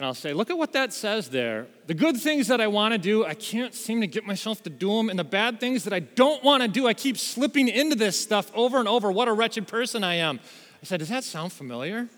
And 0.00 0.06
I'll 0.06 0.14
say, 0.14 0.32
look 0.32 0.48
at 0.48 0.56
what 0.56 0.72
that 0.72 0.94
says 0.94 1.28
there. 1.28 1.66
The 1.86 1.92
good 1.92 2.16
things 2.16 2.48
that 2.48 2.58
I 2.58 2.68
want 2.68 2.92
to 2.92 2.98
do, 2.98 3.26
I 3.26 3.34
can't 3.34 3.74
seem 3.74 4.00
to 4.00 4.06
get 4.06 4.24
myself 4.24 4.62
to 4.62 4.70
do 4.70 4.96
them. 4.96 5.10
And 5.10 5.18
the 5.18 5.24
bad 5.24 5.60
things 5.60 5.84
that 5.84 5.92
I 5.92 6.00
don't 6.00 6.42
want 6.42 6.62
to 6.62 6.70
do, 6.70 6.86
I 6.86 6.94
keep 6.94 7.18
slipping 7.18 7.68
into 7.68 7.96
this 7.96 8.18
stuff 8.18 8.50
over 8.54 8.78
and 8.78 8.88
over. 8.88 9.12
What 9.12 9.28
a 9.28 9.34
wretched 9.34 9.68
person 9.68 10.02
I 10.02 10.14
am. 10.14 10.40
I 10.82 10.86
said, 10.86 11.00
does 11.00 11.10
that 11.10 11.22
sound 11.22 11.52
familiar? 11.52 12.08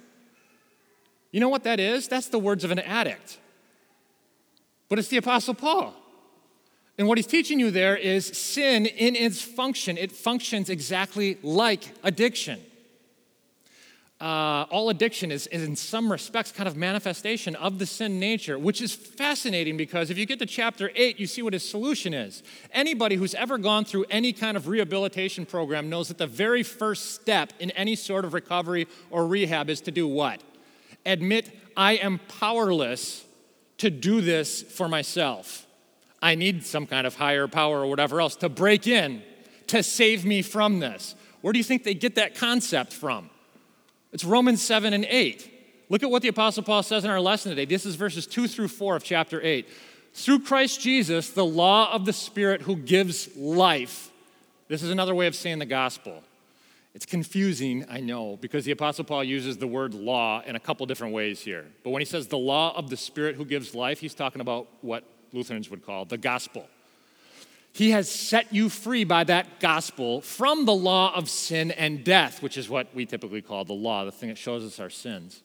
You 1.33 1.41
know 1.41 1.49
what 1.49 1.65
that 1.65 1.81
is? 1.81 2.07
That's 2.07 2.29
the 2.29 2.39
words 2.39 2.63
of 2.63 2.71
an 2.71 2.79
addict. 2.79 3.41
But 4.89 5.01
it's 5.01 5.09
the 5.09 5.17
Apostle 5.17 5.55
Paul. 5.55 5.93
And 6.99 7.09
what 7.09 7.19
he's 7.19 7.27
teaching 7.27 7.59
you 7.59 7.73
there 7.73 7.97
is 7.97 8.27
sin 8.27 8.87
in 8.87 9.17
its 9.17 9.43
function, 9.43 9.99
it 9.99 10.13
functions 10.13 10.71
exactly 10.71 11.37
like 11.43 11.91
addiction. 12.05 12.61
Uh, 14.23 14.67
all 14.71 14.89
addiction 14.89 15.33
is, 15.33 15.49
is, 15.49 15.65
in 15.65 15.75
some 15.75 16.11
respects, 16.11 16.53
kind 16.53 16.69
of 16.69 16.77
manifestation 16.77 17.57
of 17.57 17.81
the 17.81 17.87
sin 17.87 18.21
nature, 18.21 18.57
which 18.57 18.81
is 18.81 18.95
fascinating 18.95 19.77
because 19.77 20.11
if 20.11 20.17
you 20.17 20.25
get 20.27 20.39
to 20.39 20.47
chapter 20.47 20.93
8, 20.95 21.19
you 21.19 21.27
see 21.27 21.43
what 21.43 21.55
his 21.55 21.69
solution 21.69 22.15
is. 22.15 22.45
Anybody 22.71 23.17
who's 23.17 23.35
ever 23.35 23.59
gone 23.59 23.85
through 23.85 24.05
any 24.11 24.33
kind 24.33 24.57
of 24.57 24.69
rehabilitation 24.69 25.45
program 25.45 25.91
knows 25.91 26.07
that 26.07 26.19
the 26.19 26.29
very 26.29 26.63
first 26.63 27.17
step 27.17 27.53
in 27.59 27.73
any 27.73 27.97
sort 27.97 28.25
of 28.25 28.33
recovery 28.33 28.87
or 29.11 29.27
rehab 29.27 29.69
is 29.69 29.81
to 29.81 29.91
do 29.91 30.07
what? 30.07 30.41
Admit, 31.05 31.51
I 31.77 31.95
am 31.95 32.21
powerless 32.39 33.25
to 33.79 33.91
do 33.91 34.21
this 34.21 34.63
for 34.63 34.89
myself. 34.89 35.67
I 36.23 36.37
need 36.37 36.65
some 36.65 36.87
kind 36.87 37.09
of 37.09 37.17
higher 37.17 37.49
power 37.49 37.81
or 37.81 37.89
whatever 37.89 38.21
else 38.21 38.37
to 38.37 38.49
break 38.49 38.87
in 38.87 39.25
to 39.67 39.83
save 39.83 40.25
me 40.25 40.43
from 40.43 40.79
this. 40.79 41.17
Where 41.41 41.53
do 41.53 41.59
you 41.59 41.65
think 41.65 41.83
they 41.83 41.95
get 41.95 42.15
that 42.15 42.37
concept 42.37 42.93
from? 42.93 43.29
It's 44.13 44.25
Romans 44.25 44.63
7 44.63 44.93
and 44.93 45.07
8. 45.09 45.51
Look 45.89 46.03
at 46.03 46.11
what 46.11 46.23
the 46.23 46.29
Apostle 46.29 46.63
Paul 46.63 46.83
says 46.83 47.05
in 47.05 47.11
our 47.11 47.21
lesson 47.21 47.51
today. 47.51 47.65
This 47.65 47.87
is 47.87 47.97
verses 47.97 48.27
2 48.27 48.47
through 48.47 48.69
4 48.69 48.97
of 48.97 49.05
chapter 49.05 49.41
8. 49.43 49.69
Through 50.15 50.41
Christ 50.41 50.81
Jesus, 50.81 51.31
the 51.31 51.45
law 51.45 51.93
of 51.93 52.05
the 52.05 52.13
Spirit 52.13 52.63
who 52.63 52.77
gives 52.77 53.35
life. 53.37 54.11
This 54.69 54.83
is 54.83 54.91
another 54.91 55.15
way 55.15 55.27
of 55.27 55.35
saying 55.35 55.59
the 55.59 55.67
gospel. 55.67 56.23
It's 56.95 57.07
confusing, 57.07 57.87
I 57.89 58.01
know, 58.01 58.37
because 58.41 58.67
the 58.67 58.73
Apostle 58.73 59.05
Paul 59.05 59.25
uses 59.25 59.57
the 59.57 59.67
word 59.67 59.95
law 59.95 60.43
in 60.45 60.57
a 60.57 60.61
couple 60.61 60.85
different 60.85 61.15
ways 61.15 61.41
here. 61.41 61.65
But 61.83 61.91
when 61.91 62.01
he 62.01 62.07
says 62.07 62.27
the 62.27 62.37
law 62.37 62.77
of 62.77 62.91
the 62.91 62.99
Spirit 62.99 63.37
who 63.37 63.47
gives 63.47 63.75
life, 63.75 63.99
he's 64.01 64.15
talking 64.15 64.43
about 64.43 64.69
what 64.83 65.05
Lutherans 65.33 65.71
would 65.71 65.87
call 65.87 66.05
the 66.05 66.19
gospel. 66.19 66.67
He 67.73 67.91
has 67.91 68.11
set 68.11 68.53
you 68.53 68.69
free 68.69 69.05
by 69.05 69.25
that 69.25 69.59
gospel 69.59 70.21
from 70.21 70.67
the 70.67 70.75
law 70.75 71.15
of 71.15 71.31
sin 71.31 71.71
and 71.71 72.05
death, 72.05 72.43
which 72.43 72.59
is 72.59 72.69
what 72.69 72.95
we 72.95 73.07
typically 73.07 73.41
call 73.41 73.65
the 73.65 73.73
law, 73.73 74.05
the 74.05 74.13
thing 74.13 74.29
that 74.29 74.39
shows 74.39 74.63
us 74.63 74.79
our 74.79 74.91
sins. 74.91 75.43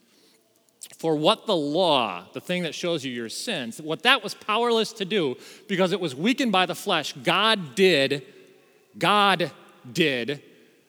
For 0.98 1.15
what 1.15 1.46
the 1.46 1.55
law, 1.55 2.25
the 2.34 2.41
thing 2.41 2.63
that 2.63 2.75
shows 2.75 3.05
you 3.05 3.12
your 3.12 3.29
sins, 3.29 3.81
what 3.81 4.03
that 4.03 4.24
was 4.24 4.34
powerless 4.34 4.91
to 4.93 5.05
do 5.05 5.38
because 5.67 5.91
it 5.91 6.00
was 6.00 6.15
weakened 6.15 6.51
by 6.51 6.65
the 6.65 6.75
flesh, 6.75 7.13
God 7.24 7.75
did, 7.75 8.25
God 8.98 9.51
did 9.91 10.43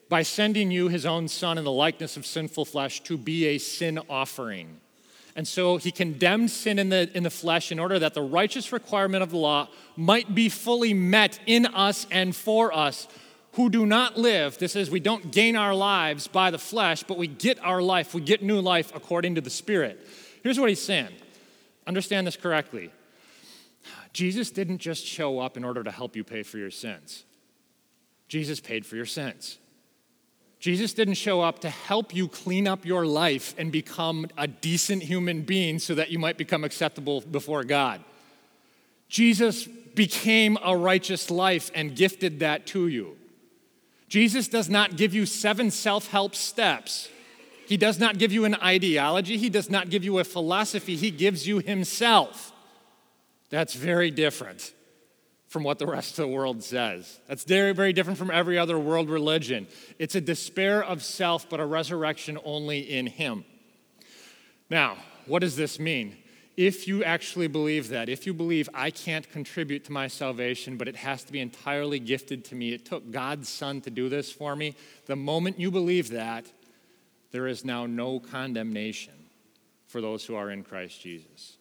by 0.09 0.23
sending 0.23 0.71
you 0.71 0.89
his 0.89 1.07
own 1.07 1.29
son 1.29 1.59
in 1.59 1.65
the 1.65 1.71
likeness 1.71 2.17
of 2.17 2.27
sinful 2.27 2.65
flesh 2.65 3.01
to 3.01 3.17
be 3.17 3.47
a 3.47 3.59
sin 3.59 3.99
offering. 4.09 4.81
And 5.39 5.47
so 5.47 5.77
he 5.77 5.93
condemned 5.93 6.51
sin 6.51 6.81
in 6.81 6.89
the, 6.89 7.09
in 7.15 7.23
the 7.23 7.31
flesh 7.31 7.71
in 7.71 7.79
order 7.79 7.97
that 8.01 8.13
the 8.13 8.23
righteous 8.23 8.73
requirement 8.73 9.23
of 9.23 9.31
the 9.31 9.37
law 9.37 9.69
might 9.95 10.35
be 10.35 10.49
fully 10.49 10.93
met 10.93 11.39
in 11.47 11.65
us 11.65 12.09
and 12.11 12.35
for 12.35 12.77
us 12.77 13.07
who 13.53 13.71
do 13.71 13.87
not 13.87 14.19
live. 14.19 14.59
This 14.59 14.75
is, 14.75 14.91
we 14.91 14.99
don't 14.99 15.31
gain 15.31 15.55
our 15.55 15.77
lives 15.77 16.27
by 16.27 16.51
the 16.51 16.59
flesh, 16.59 17.05
but 17.05 17.19
we 17.19 17.29
get 17.29 17.57
our 17.65 17.81
life, 17.81 18.15
we 18.15 18.21
get 18.21 18.43
new 18.43 18.61
life 18.61 18.93
according 18.97 19.37
to 19.37 19.41
the 19.41 19.49
Spirit. 19.49 20.05
Here's 20.43 20.59
what 20.59 20.71
he's 20.71 20.83
saying 20.83 21.11
understand 21.87 22.27
this 22.27 22.37
correctly. 22.37 22.91
Jesus 24.13 24.51
didn't 24.51 24.79
just 24.79 25.07
show 25.07 25.39
up 25.39 25.57
in 25.57 25.63
order 25.63 25.85
to 25.85 25.93
help 25.93 26.17
you 26.17 26.25
pay 26.25 26.43
for 26.43 26.59
your 26.59 26.73
sins, 26.73 27.23
Jesus 28.27 28.59
paid 28.59 28.85
for 28.85 28.97
your 28.97 29.07
sins. 29.07 29.59
Jesus 30.61 30.93
didn't 30.93 31.15
show 31.15 31.41
up 31.41 31.61
to 31.61 31.71
help 31.71 32.15
you 32.15 32.27
clean 32.27 32.67
up 32.67 32.85
your 32.85 33.07
life 33.07 33.55
and 33.59 33.71
become 33.71 34.27
a 34.37 34.49
decent 34.49 35.05
human 35.05 35.43
being 35.43 35.79
so 35.79 35.95
that 35.95 36.11
you 36.11 36.19
might 36.19 36.37
become 36.37 36.65
acceptable 36.65 37.21
before 37.21 37.63
God. 37.63 38.03
Jesus 39.09 39.67
became 39.67 40.59
a 40.63 40.77
righteous 40.77 41.31
life 41.31 41.71
and 41.75 41.95
gifted 41.95 42.41
that 42.41 42.67
to 42.69 42.89
you. 42.89 43.17
Jesus 44.09 44.49
does 44.49 44.69
not 44.69 44.97
give 44.97 45.15
you 45.15 45.27
seven 45.27 45.71
self 45.71 46.09
help 46.09 46.35
steps. 46.35 47.09
He 47.67 47.77
does 47.77 48.01
not 48.01 48.19
give 48.19 48.33
you 48.33 48.45
an 48.45 48.55
ideology. 48.57 49.37
He 49.37 49.51
does 49.51 49.69
not 49.71 49.91
give 49.91 50.03
you 50.03 50.19
a 50.19 50.25
philosophy. 50.25 50.97
He 50.97 51.11
gives 51.11 51.47
you 51.47 51.59
Himself. 51.59 52.53
That's 53.51 53.75
very 53.75 54.11
different 54.11 54.73
from 55.49 55.65
what 55.65 55.79
the 55.79 55.87
rest 55.87 56.19
of 56.19 56.29
the 56.29 56.29
world 56.29 56.63
says. 56.63 57.19
That's 57.27 57.45
very, 57.45 57.73
very 57.73 57.93
different 57.93 58.19
from 58.19 58.31
every 58.31 58.59
other 58.59 58.79
world 58.79 59.09
religion. 59.09 59.67
It's 59.99 60.15
a 60.15 60.21
despair 60.21 60.85
of 60.85 61.03
self, 61.03 61.49
but 61.49 61.59
a 61.59 61.67
resurrection 61.67 62.39
only 62.45 62.81
in 62.81 63.07
Him. 63.07 63.45
Now, 64.71 64.99
what 65.27 65.41
does 65.41 65.57
this 65.57 65.79
mean? 65.81 66.17
If 66.57 66.87
you 66.87 67.03
actually 67.05 67.47
believe 67.47 67.89
that, 67.91 68.09
if 68.09 68.27
you 68.27 68.35
believe 68.35 68.69
I 68.75 68.91
can't 68.91 69.31
contribute 69.31 69.85
to 69.85 69.93
my 69.93 70.09
salvation, 70.09 70.77
but 70.77 70.89
it 70.89 70.97
has 70.97 71.25
to 71.25 71.33
be 71.33 71.41
entirely 71.41 71.99
gifted 71.99 72.45
to 72.47 72.55
me, 72.55 72.75
it 72.75 72.85
took 72.85 73.11
God's 73.11 73.49
Son 73.49 73.81
to 73.83 73.91
do 73.91 74.09
this 74.09 74.31
for 74.31 74.55
me, 74.55 74.75
the 75.07 75.17
moment 75.17 75.59
you 75.59 75.71
believe 75.71 76.11
that, 76.11 76.47
there 77.31 77.47
is 77.47 77.65
now 77.65 77.87
no 77.87 78.19
condemnation 78.19 79.15
for 79.87 80.01
those 80.01 80.25
who 80.27 80.35
are 80.35 80.51
in 80.51 80.63
Christ 80.63 81.01
Jesus. 81.01 81.57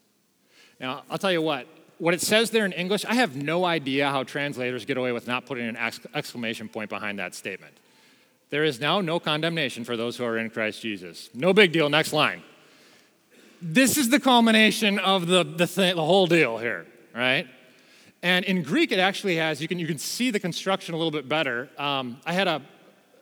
Now, 0.80 1.04
I'll 1.10 1.18
tell 1.18 1.32
you 1.32 1.42
what, 1.42 1.68
what 2.00 2.14
it 2.14 2.22
says 2.22 2.52
there 2.52 2.66
in 2.66 2.74
English, 2.74 3.06
I 3.06 3.16
have 3.16 3.36
no 3.36 3.66
idea 3.66 4.10
how 4.10 4.24
translators 4.24 4.86
get 4.86 4.98
away 4.98 5.12
with 5.12 5.28
not 5.28 5.46
putting 5.46 5.68
an 5.68 5.78
exclamation 6.14 6.70
point 6.70 6.90
behind 6.90 7.20
that 7.20 7.34
statement. 7.34 7.74
There 8.50 8.64
is 8.64 8.80
now 8.80 9.02
no 9.02 9.20
condemnation 9.20 9.84
for 9.84 9.98
those 9.98 10.16
who 10.16 10.24
are 10.24 10.38
in 10.38 10.50
Christ 10.50 10.82
Jesus. 10.82 11.30
No 11.34 11.54
big 11.54 11.72
deal, 11.72 11.90
next 11.90 12.14
line. 12.14 12.44
This 13.62 13.98
is 13.98 14.10
the 14.10 14.20
culmination 14.20 15.00
of 15.00 15.28
the, 15.28 15.44
the, 15.44 15.68
thing, 15.68 15.96
the 15.96 16.06
whole 16.06 16.28
deal 16.28 16.58
here, 16.58 16.86
right? 17.16 17.48
And 18.22 18.46
in 18.46 18.62
Greek, 18.62 18.92
it 18.92 19.00
actually 19.00 19.36
has, 19.38 19.62
you 19.62 19.68
can, 19.68 19.80
you 19.80 19.88
can 19.88 19.98
see 19.98 20.32
the 20.32 20.40
construction 20.40 20.94
a 20.94 20.98
little 20.98 21.12
bit 21.12 21.28
better. 21.28 21.70
Um, 21.78 22.18
I 22.26 22.34
had 22.34 22.48
a, 22.48 22.62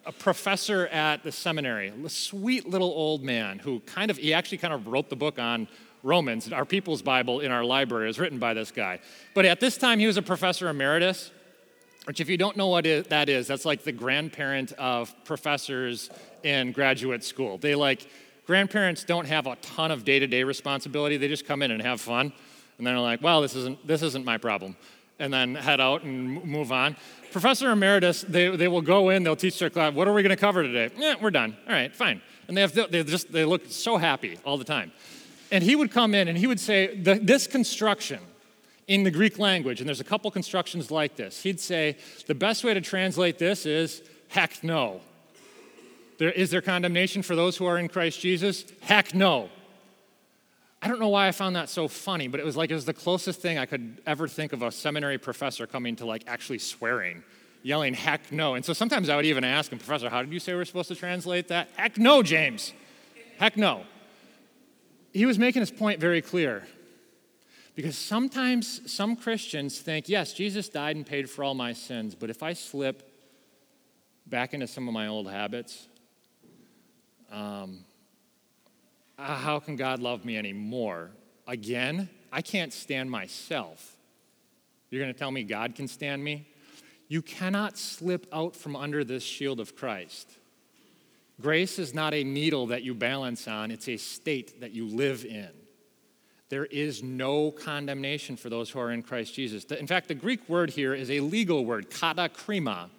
a 0.06 0.12
professor 0.12 0.88
at 0.88 1.24
the 1.24 1.32
seminary, 1.32 1.92
a 2.04 2.10
sweet 2.10 2.68
little 2.68 2.90
old 2.90 3.24
man 3.24 3.60
who 3.60 3.80
kind 3.82 4.12
of, 4.12 4.18
he 4.18 4.34
actually 4.34 4.60
kind 4.60 4.74
of 4.74 4.88
wrote 4.88 5.10
the 5.10 5.16
book 5.16 5.40
on 5.40 5.68
Romans, 6.06 6.54
our 6.54 6.66
people's 6.66 7.02
Bible 7.02 7.40
in 7.40 7.52
our 7.52 7.66
library, 7.66 8.10
is 8.10 8.20
written 8.20 8.38
by 8.38 8.54
this 8.54 8.70
guy. 8.70 9.00
But 9.34 9.46
at 9.46 9.60
this 9.60 9.76
time, 9.76 9.98
he 9.98 10.06
was 10.06 10.18
a 10.18 10.22
professor 10.22 10.70
emeritus, 10.70 11.32
which, 12.06 12.22
if 12.22 12.30
you 12.30 12.38
don't 12.38 12.56
know 12.56 12.68
what 12.68 12.84
that 13.10 13.28
is, 13.28 13.48
that's 13.48 13.66
like 13.66 13.84
the 13.84 13.92
grandparent 13.92 14.72
of 14.74 15.14
professors 15.26 16.12
in 16.44 16.72
graduate 16.72 17.24
school. 17.24 17.58
They 17.58 17.74
like, 17.74 18.08
grandparents 18.46 19.04
don't 19.04 19.26
have 19.26 19.48
a 19.48 19.56
ton 19.58 19.90
of 19.90 20.06
day 20.06 20.20
to 20.20 20.28
day 20.28 20.44
responsibility, 20.44 21.18
they 21.18 21.28
just 21.28 21.48
come 21.48 21.64
in 21.64 21.72
and 21.72 21.82
have 21.82 22.00
fun. 22.00 22.32
And 22.78 22.86
then 22.86 22.94
they're 22.94 23.02
like, 23.02 23.24
well, 23.24 23.42
this 23.42 23.56
isn't, 23.56 23.88
this 23.88 24.04
isn't 24.04 24.24
my 24.24 24.38
problem. 24.38 24.76
And 25.18 25.34
then 25.34 25.56
head 25.56 25.82
out 25.82 26.04
and 26.04 26.44
move 26.44 26.72
on. 26.72 26.96
Professor 27.32 27.72
emeritus, 27.72 28.22
they, 28.28 28.56
they 28.56 28.68
will 28.68 28.82
go 28.82 29.10
in, 29.10 29.24
they'll 29.24 29.36
teach 29.36 29.58
their 29.58 29.72
class, 29.72 29.94
what 29.94 30.08
are 30.08 30.14
we 30.14 30.22
going 30.22 30.36
to 30.36 30.40
cover 30.40 30.62
today? 30.62 30.94
Yeah, 30.98 31.16
we're 31.20 31.32
done. 31.32 31.58
All 31.68 31.74
right, 31.74 31.96
fine. 31.96 32.22
And 32.48 32.56
they, 32.56 32.62
have, 32.62 32.74
they 32.74 33.04
just, 33.04 33.32
they 33.32 33.44
look 33.44 33.64
so 33.70 33.98
happy 33.98 34.38
all 34.46 34.58
the 34.58 34.64
time. 34.64 34.92
And 35.52 35.64
he 35.64 35.76
would 35.76 35.92
come 35.92 36.14
in 36.16 36.28
and 36.28 36.38
he 36.38 36.48
would 36.48 36.60
say, 36.60 36.96
This 36.96 37.48
construction 37.48 38.20
in 38.88 39.04
the 39.04 39.12
Greek 39.12 39.40
language, 39.40 39.80
and 39.80 39.88
there's 39.88 40.02
a 40.02 40.06
couple 40.06 40.30
constructions 40.32 40.92
like 40.92 41.16
this, 41.16 41.44
he'd 41.44 41.60
say, 41.60 41.98
The 42.28 42.36
best 42.36 42.64
way 42.64 42.74
to 42.74 42.82
translate 42.82 43.38
this 43.38 43.66
is, 43.66 44.02
heck 44.28 44.64
no. 44.64 45.02
There, 46.18 46.32
is 46.32 46.50
there 46.50 46.62
condemnation 46.62 47.22
for 47.22 47.36
those 47.36 47.58
who 47.58 47.66
are 47.66 47.78
in 47.78 47.90
Christ 47.90 48.22
Jesus? 48.22 48.66
Heck 48.82 49.14
no. 49.14 49.50
I 50.82 50.88
don't 50.88 51.00
know 51.00 51.10
why 51.10 51.28
I 51.28 51.32
found 51.32 51.56
that 51.56 51.68
so 51.68 51.88
funny, 51.88 52.28
but 52.28 52.40
it 52.40 52.46
was 52.46 52.56
like 52.56 52.70
it 52.70 52.76
was 52.76 52.86
the 52.86 52.94
closest 52.94 53.42
thing 53.42 53.58
I 53.58 53.66
could 53.66 54.02
ever 54.06 54.28
think 54.28 54.54
of 54.54 54.62
a 54.62 54.72
seminary 54.72 55.18
professor 55.18 55.66
coming 55.68 55.96
to 55.98 56.06
like 56.06 56.24
actually 56.28 56.60
swearing, 56.60 57.24
yelling 57.64 57.96
heck 57.96 58.32
no. 58.32 58.54
And 58.54 58.64
so 58.64 58.72
sometimes 58.72 59.10
I 59.10 59.16
would 59.16 59.26
even 59.26 59.44
ask 59.44 59.72
him, 59.72 59.80
Professor, 59.80 60.10
how 60.10 60.22
did 60.22 60.32
you 60.32 60.40
say 60.40 60.54
we're 60.54 60.64
supposed 60.64 60.90
to 60.90 60.96
translate 60.96 61.48
that? 61.48 61.70
Heck 61.76 61.98
no, 61.98 62.24
James. 62.24 62.72
Heck 63.38 63.58
no 63.58 63.84
he 65.16 65.26
was 65.26 65.40
making 65.40 65.62
his 65.62 65.72
point 65.72 66.02
very 66.02 66.22
clear. 66.22 66.68
Because 67.74 67.98
sometimes 67.98 68.92
some 68.92 69.16
Christians 69.16 69.80
think, 69.80 70.10
yes, 70.10 70.34
Jesus 70.34 70.68
died 70.68 70.98
and 70.98 71.06
paid 71.06 71.30
for 71.30 71.42
all 71.42 71.54
my 71.54 71.72
sins, 71.72 72.16
but 72.16 72.30
if 72.30 72.44
I 72.44 72.52
slip 72.52 73.10
back 74.28 74.54
into 74.54 74.68
some 74.68 74.90
of 74.90 74.94
my 74.94 75.08
old 75.08 75.30
habits, 75.30 75.88
um, 77.32 77.86
uh, 79.18 79.36
how 79.36 79.58
can 79.58 79.78
God 79.78 80.02
love 80.02 80.26
me 80.26 80.38
anymore? 80.38 81.12
Again, 81.48 82.10
I 82.30 82.42
can't 82.42 82.74
stand 82.74 83.10
myself. 83.10 83.96
You're 84.90 85.02
going 85.02 85.14
to 85.14 85.18
tell 85.18 85.32
me 85.32 85.44
God 85.44 85.76
can 85.76 85.88
stand 85.88 86.26
me? 86.26 86.46
You 87.08 87.22
cannot 87.22 87.78
slip 87.78 88.28
out 88.34 88.54
from 88.54 88.76
under 88.76 89.06
this 89.06 89.24
shield 89.24 89.62
of 89.62 89.78
Christ. 89.78 90.30
Grace 91.42 91.80
is 91.80 91.94
not 91.94 92.14
a 92.14 92.24
needle 92.24 92.68
that 92.68 92.84
you 92.84 92.94
balance 92.94 93.48
on, 93.48 93.72
it's 93.72 93.90
a 93.90 93.98
state 93.98 94.62
that 94.62 94.72
you 94.72 94.88
live 94.88 95.26
in. 95.26 95.50
There 96.50 96.66
is 96.66 97.02
no 97.04 97.52
condemnation 97.52 98.38
for 98.38 98.50
those 98.50 98.70
who 98.70 98.80
are 98.80 98.92
in 98.92 99.02
Christ 99.02 99.34
Jesus. 99.34 99.66
In 99.66 99.88
fact, 99.88 100.08
the 100.08 100.16
Greek 100.16 100.48
word 100.48 100.70
here 100.70 100.94
is 100.94 101.10
a 101.10 101.20
legal 101.20 101.66
word, 101.66 101.90
kata 101.90 102.30
krima. 102.30 102.90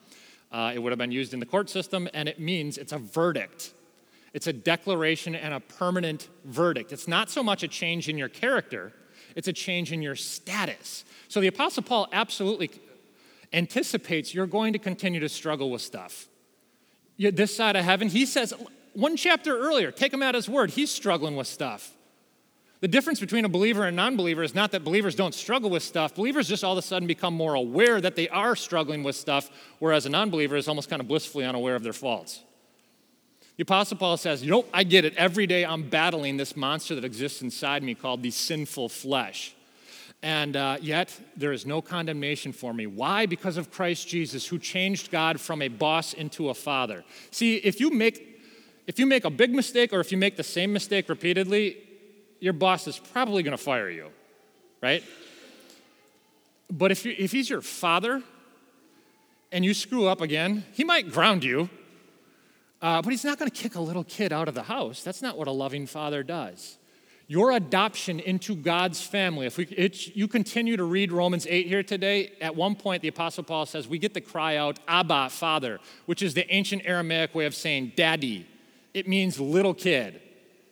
Uh, 0.51 0.73
it 0.75 0.79
would 0.81 0.91
have 0.91 0.99
been 0.99 1.13
used 1.13 1.33
in 1.33 1.41
the 1.41 1.47
court 1.47 1.71
system, 1.71 2.09
and 2.13 2.29
it 2.29 2.41
means 2.41 2.77
it's 2.77 2.93
a 2.93 2.99
verdict. 2.99 3.73
It's 4.33 4.47
a 4.47 4.53
declaration 4.53 5.35
and 5.35 5.55
a 5.55 5.61
permanent 5.61 6.29
verdict. 6.45 6.93
It's 6.93 7.09
not 7.09 7.31
so 7.31 7.43
much 7.43 7.63
a 7.63 7.69
change 7.69 8.09
in 8.09 8.19
your 8.19 8.29
character, 8.29 8.93
it's 9.35 9.49
a 9.49 9.53
change 9.53 9.93
in 9.93 10.03
your 10.03 10.17
status. 10.17 11.05
So 11.29 11.41
the 11.41 11.47
Apostle 11.47 11.83
Paul 11.83 12.09
absolutely 12.13 12.71
anticipates 13.53 14.35
you're 14.35 14.47
going 14.47 14.73
to 14.73 14.79
continue 14.79 15.21
to 15.21 15.29
struggle 15.29 15.71
with 15.71 15.83
stuff. 15.83 16.27
This 17.19 17.57
side 17.57 17.77
of 17.77 17.85
heaven, 17.85 18.09
he 18.09 18.27
says, 18.27 18.53
one 18.93 19.17
chapter 19.17 19.57
earlier, 19.59 19.91
take 19.91 20.13
him 20.13 20.23
at 20.23 20.35
his 20.35 20.49
word, 20.49 20.71
he's 20.71 20.91
struggling 20.91 21.37
with 21.37 21.47
stuff. 21.47 21.93
The 22.81 22.89
difference 22.89 23.21
between 23.21 23.45
a 23.45 23.49
believer 23.49 23.85
and 23.85 23.97
non 23.97 24.17
believer 24.17 24.43
is 24.43 24.55
not 24.55 24.71
that 24.73 24.85
believers 24.85 25.15
don't 25.15 25.35
struggle 25.35 25.71
with 25.71 25.83
stuff. 25.83 26.15
Believers 26.15 26.47
just 26.47 26.63
all 26.63 26.73
of 26.73 26.79
a 26.79 26.83
sudden 26.83 27.09
become 27.09 27.35
more 27.35 27.55
aware 27.55 28.01
that 28.01 28.17
they 28.17 28.29
are 28.29 28.55
struggling 28.55 29.03
with 29.03 29.17
stuff, 29.17 29.51
whereas 29.79 30.05
a 30.05 30.11
non 30.11 30.31
believer 30.31 30.57
is 30.57 30.69
almost 30.69 30.91
kind 30.91 31.01
of 31.01 31.09
blissfully 31.09 31.45
unaware 31.45 31.75
of 31.75 31.83
their 31.83 31.95
faults. 31.95 32.43
The 33.57 33.63
Apostle 33.63 33.97
Paul 33.97 34.19
says, 34.19 34.45
You 34.45 34.51
know, 34.51 34.67
I 34.75 34.85
get 34.85 35.07
it. 35.07 35.15
Every 35.17 35.47
day 35.47 35.65
I'm 35.65 35.89
battling 35.89 36.37
this 36.37 36.55
monster 36.55 36.95
that 36.95 37.05
exists 37.05 37.41
inside 37.41 37.83
me 37.83 37.95
called 37.95 38.23
the 38.23 38.31
sinful 38.31 38.91
flesh. 38.91 39.56
And 40.27 40.57
uh, 40.57 40.79
yet, 40.81 41.17
there 41.37 41.53
is 41.53 41.65
no 41.65 41.81
condemnation 41.81 42.53
for 42.53 42.75
me. 42.75 42.89
Why? 42.89 43.27
Because 43.27 43.57
of 43.57 43.71
Christ 43.71 44.09
Jesus, 44.09 44.45
who 44.45 44.59
changed 44.59 45.13
God 45.13 45.41
from 45.41 45.63
a 45.63 45.69
boss 45.69 46.15
into 46.15 46.49
a 46.49 46.55
father. 46.55 47.05
See, 47.31 47.59
if 47.59 47.79
you 47.79 47.91
make, 47.91 48.43
if 48.89 48.99
you 48.99 49.07
make 49.07 49.25
a 49.25 49.31
big 49.31 49.55
mistake 49.55 49.93
or 49.93 50.01
if 50.01 50.11
you 50.11 50.19
make 50.19 50.37
the 50.37 50.43
same 50.43 50.73
mistake 50.73 51.09
repeatedly, 51.09 51.77
your 52.41 52.55
boss 52.55 52.89
is 52.89 52.99
probably 52.99 53.45
going 53.45 53.57
to 53.57 53.63
fire 53.63 53.89
you, 53.89 54.09
right? 54.83 55.05
But 56.73 56.91
if, 56.91 57.07
if 57.07 57.31
he's 57.31 57.49
your 57.49 57.63
father 57.63 58.21
and 59.53 59.65
you 59.65 59.75
screw 59.75 60.09
up 60.09 60.21
again, 60.21 60.65
he 60.73 60.83
might 60.83 61.13
ground 61.13 61.45
you, 61.45 61.71
uh, 62.83 63.01
but 63.01 63.11
he's 63.11 63.25
not 63.25 63.39
going 63.39 63.49
to 63.49 63.57
kick 63.57 63.77
a 63.77 63.81
little 63.81 64.03
kid 64.03 64.33
out 64.33 64.49
of 64.49 64.57
the 64.57 64.65
house. 64.65 65.05
That's 65.05 65.23
not 65.23 65.39
what 65.39 65.47
a 65.47 65.53
loving 65.53 65.87
father 65.87 66.25
does. 66.25 66.79
Your 67.29 67.51
adoption 67.51 68.21
into 68.21 68.55
God's 68.55 69.03
family, 69.03 69.47
if 69.47 69.59
we, 69.59 69.65
it, 69.65 70.15
you 70.15 70.29
continue 70.29 70.77
to 70.77 70.85
read 70.85 71.11
Romans 71.11 71.45
8 71.49 71.67
here 71.67 71.83
today, 71.83 72.33
at 72.41 72.55
one 72.55 72.77
point 72.77 73.03
the 73.03 73.09
Apostle 73.09 73.43
Paul 73.43 73.67
says, 73.67 73.89
We 73.89 73.99
get 73.99 74.15
to 74.15 74.21
cry 74.21 74.57
out, 74.57 74.79
Abba, 74.87 75.31
Father, 75.31 75.81
which 76.07 76.23
is 76.23 76.35
the 76.35 76.49
ancient 76.55 76.83
Aramaic 76.85 77.35
way 77.35 77.47
of 77.47 77.55
saying 77.55 77.93
daddy. 77.97 78.47
It 78.95 79.09
means 79.09 79.41
little 79.41 79.75
kid. 79.75 80.21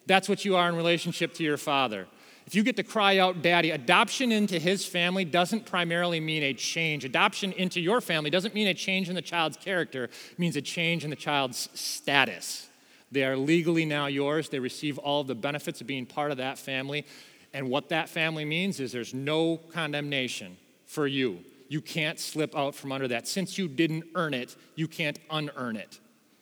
That's 0.06 0.28
what 0.28 0.44
you 0.44 0.54
are 0.54 0.68
in 0.68 0.76
relationship 0.76 1.34
to 1.34 1.42
your 1.42 1.56
father. 1.56 2.06
If 2.46 2.54
you 2.54 2.62
get 2.62 2.76
to 2.76 2.82
cry 2.82 3.18
out, 3.18 3.42
Daddy, 3.42 3.70
adoption 3.70 4.30
into 4.30 4.58
his 4.58 4.84
family 4.84 5.24
doesn't 5.24 5.64
primarily 5.64 6.20
mean 6.20 6.42
a 6.42 6.52
change. 6.52 7.04
Adoption 7.04 7.52
into 7.52 7.80
your 7.80 8.00
family 8.00 8.28
doesn't 8.30 8.54
mean 8.54 8.68
a 8.68 8.74
change 8.74 9.08
in 9.08 9.14
the 9.14 9.22
child's 9.22 9.56
character, 9.56 10.04
it 10.04 10.38
means 10.38 10.54
a 10.56 10.62
change 10.62 11.04
in 11.04 11.10
the 11.10 11.16
child's 11.16 11.70
status. 11.74 12.68
They 13.14 13.24
are 13.24 13.36
legally 13.36 13.84
now 13.84 14.06
yours. 14.06 14.48
They 14.48 14.58
receive 14.58 14.98
all 14.98 15.22
the 15.22 15.36
benefits 15.36 15.80
of 15.80 15.86
being 15.86 16.04
part 16.04 16.32
of 16.32 16.38
that 16.38 16.58
family. 16.58 17.06
And 17.52 17.70
what 17.70 17.90
that 17.90 18.08
family 18.08 18.44
means 18.44 18.80
is 18.80 18.90
there's 18.90 19.14
no 19.14 19.58
condemnation 19.72 20.56
for 20.84 21.06
you. 21.06 21.38
You 21.68 21.80
can't 21.80 22.18
slip 22.18 22.56
out 22.56 22.74
from 22.74 22.90
under 22.90 23.06
that. 23.06 23.28
Since 23.28 23.56
you 23.56 23.68
didn't 23.68 24.04
earn 24.16 24.34
it, 24.34 24.56
you 24.74 24.88
can't 24.88 25.16
unearn 25.30 25.76
it. 25.76 26.00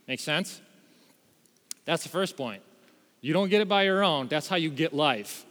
Make 0.09 0.21
sense? 0.21 0.63
That's 1.85 2.05
the 2.05 2.09
first 2.09 2.39
point. 2.39 2.63
You 3.21 3.35
don't 3.35 3.51
get 3.51 3.61
it 3.61 3.69
by 3.69 3.83
your 3.83 4.03
own, 4.03 4.29
that's 4.29 4.49
how 4.49 4.57
you 4.57 4.71
get 4.71 4.95
life. 4.95 5.45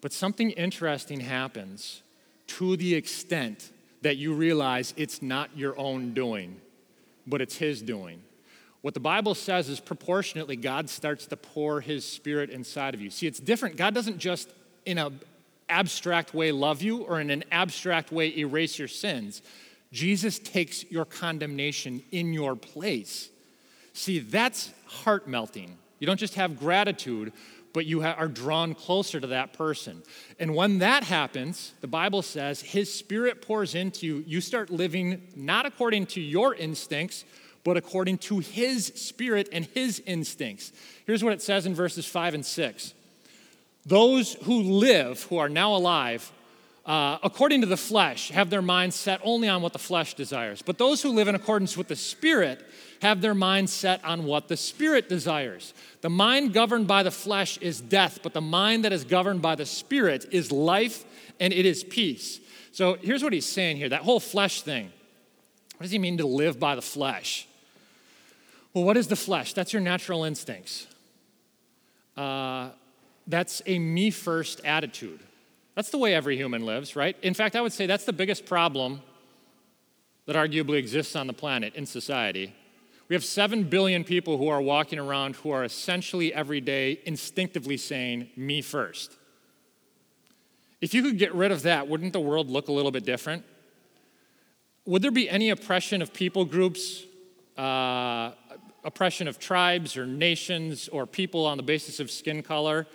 But 0.00 0.12
something 0.12 0.50
interesting 0.50 1.20
happens 1.20 2.02
to 2.48 2.76
the 2.76 2.96
extent 2.96 3.70
that 4.02 4.16
you 4.16 4.34
realize 4.34 4.92
it's 4.96 5.22
not 5.22 5.56
your 5.56 5.78
own 5.78 6.14
doing, 6.14 6.60
but 7.28 7.40
it's 7.40 7.56
His 7.56 7.80
doing. 7.80 8.20
What 8.84 8.92
the 8.92 9.00
Bible 9.00 9.34
says 9.34 9.70
is 9.70 9.80
proportionately, 9.80 10.56
God 10.56 10.90
starts 10.90 11.24
to 11.28 11.38
pour 11.38 11.80
His 11.80 12.04
Spirit 12.04 12.50
inside 12.50 12.92
of 12.92 13.00
you. 13.00 13.08
See, 13.08 13.26
it's 13.26 13.40
different. 13.40 13.78
God 13.78 13.94
doesn't 13.94 14.18
just, 14.18 14.50
in 14.84 14.98
an 14.98 15.20
abstract 15.70 16.34
way, 16.34 16.52
love 16.52 16.82
you 16.82 16.98
or 16.98 17.18
in 17.18 17.30
an 17.30 17.44
abstract 17.50 18.12
way, 18.12 18.36
erase 18.36 18.78
your 18.78 18.88
sins. 18.88 19.40
Jesus 19.90 20.38
takes 20.38 20.84
your 20.90 21.06
condemnation 21.06 22.02
in 22.12 22.34
your 22.34 22.56
place. 22.56 23.30
See, 23.94 24.18
that's 24.18 24.70
heart 24.84 25.26
melting. 25.26 25.78
You 25.98 26.06
don't 26.06 26.20
just 26.20 26.34
have 26.34 26.58
gratitude, 26.58 27.32
but 27.72 27.86
you 27.86 28.02
are 28.02 28.28
drawn 28.28 28.74
closer 28.74 29.18
to 29.18 29.28
that 29.28 29.54
person. 29.54 30.02
And 30.38 30.54
when 30.54 30.80
that 30.80 31.04
happens, 31.04 31.72
the 31.80 31.86
Bible 31.86 32.20
says 32.20 32.60
His 32.60 32.92
Spirit 32.92 33.40
pours 33.40 33.74
into 33.74 34.04
you. 34.04 34.24
You 34.26 34.42
start 34.42 34.68
living 34.68 35.22
not 35.34 35.64
according 35.64 36.04
to 36.08 36.20
your 36.20 36.54
instincts, 36.54 37.24
but 37.64 37.76
according 37.76 38.18
to 38.18 38.38
His 38.38 38.86
Spirit 38.94 39.48
and 39.50 39.64
His 39.64 40.00
instincts. 40.06 40.72
Here's 41.06 41.24
what 41.24 41.32
it 41.32 41.42
says 41.42 41.66
in 41.66 41.74
verses 41.74 42.06
5 42.06 42.34
and 42.34 42.46
6 42.46 42.94
Those 43.86 44.34
who 44.44 44.60
live, 44.62 45.22
who 45.24 45.38
are 45.38 45.48
now 45.48 45.74
alive, 45.74 46.30
uh, 46.86 47.18
according 47.22 47.62
to 47.62 47.66
the 47.66 47.78
flesh, 47.78 48.30
have 48.30 48.50
their 48.50 48.62
minds 48.62 48.94
set 48.94 49.18
only 49.24 49.48
on 49.48 49.62
what 49.62 49.72
the 49.72 49.78
flesh 49.78 50.14
desires. 50.14 50.60
But 50.60 50.76
those 50.76 51.00
who 51.00 51.10
live 51.10 51.28
in 51.28 51.34
accordance 51.34 51.76
with 51.76 51.88
the 51.88 51.96
Spirit 51.96 52.62
have 53.00 53.22
their 53.22 53.34
mind 53.34 53.70
set 53.70 54.04
on 54.04 54.24
what 54.24 54.48
the 54.48 54.56
Spirit 54.56 55.08
desires. 55.08 55.72
The 56.02 56.10
mind 56.10 56.52
governed 56.52 56.86
by 56.86 57.02
the 57.02 57.10
flesh 57.10 57.56
is 57.58 57.80
death, 57.80 58.20
but 58.22 58.34
the 58.34 58.42
mind 58.42 58.84
that 58.84 58.92
is 58.92 59.04
governed 59.04 59.40
by 59.40 59.54
the 59.54 59.66
Spirit 59.66 60.26
is 60.30 60.52
life 60.52 61.04
and 61.40 61.52
it 61.52 61.64
is 61.64 61.82
peace. 61.82 62.40
So 62.72 62.94
here's 63.00 63.22
what 63.22 63.32
he's 63.32 63.46
saying 63.46 63.78
here 63.78 63.88
that 63.88 64.02
whole 64.02 64.20
flesh 64.20 64.62
thing. 64.62 64.92
What 65.76 65.84
does 65.84 65.90
he 65.90 65.98
mean 65.98 66.18
to 66.18 66.26
live 66.26 66.60
by 66.60 66.74
the 66.74 66.82
flesh? 66.82 67.48
Well, 68.74 68.84
what 68.84 68.96
is 68.96 69.06
the 69.06 69.16
flesh? 69.16 69.54
That's 69.54 69.72
your 69.72 69.80
natural 69.80 70.24
instincts. 70.24 70.88
Uh, 72.16 72.70
that's 73.26 73.62
a 73.66 73.78
me 73.78 74.10
first 74.10 74.60
attitude. 74.64 75.20
That's 75.76 75.90
the 75.90 75.98
way 75.98 76.14
every 76.14 76.36
human 76.36 76.66
lives, 76.66 76.94
right? 76.94 77.16
In 77.22 77.34
fact, 77.34 77.56
I 77.56 77.60
would 77.60 77.72
say 77.72 77.86
that's 77.86 78.04
the 78.04 78.12
biggest 78.12 78.46
problem 78.46 79.00
that 80.26 80.36
arguably 80.36 80.76
exists 80.76 81.16
on 81.16 81.26
the 81.26 81.32
planet 81.32 81.74
in 81.74 81.86
society. 81.86 82.54
We 83.08 83.14
have 83.14 83.24
7 83.24 83.64
billion 83.64 84.02
people 84.02 84.38
who 84.38 84.48
are 84.48 84.60
walking 84.60 84.98
around 84.98 85.36
who 85.36 85.50
are 85.50 85.64
essentially 85.64 86.32
every 86.32 86.60
day 86.60 87.00
instinctively 87.04 87.76
saying, 87.76 88.30
me 88.36 88.62
first. 88.62 89.12
If 90.80 90.94
you 90.94 91.02
could 91.02 91.18
get 91.18 91.34
rid 91.34 91.52
of 91.52 91.62
that, 91.62 91.88
wouldn't 91.88 92.12
the 92.12 92.20
world 92.20 92.50
look 92.50 92.68
a 92.68 92.72
little 92.72 92.90
bit 92.90 93.04
different? 93.04 93.44
Would 94.86 95.02
there 95.02 95.10
be 95.10 95.28
any 95.28 95.50
oppression 95.50 96.02
of 96.02 96.12
people 96.12 96.44
groups, 96.44 97.04
uh, 97.56 98.32
oppression 98.84 99.28
of 99.28 99.38
tribes 99.38 99.96
or 99.96 100.06
nations 100.06 100.88
or 100.88 101.06
people 101.06 101.46
on 101.46 101.56
the 101.56 101.62
basis 101.62 102.00
of 102.00 102.10
skin 102.10 102.42
color 102.42 102.86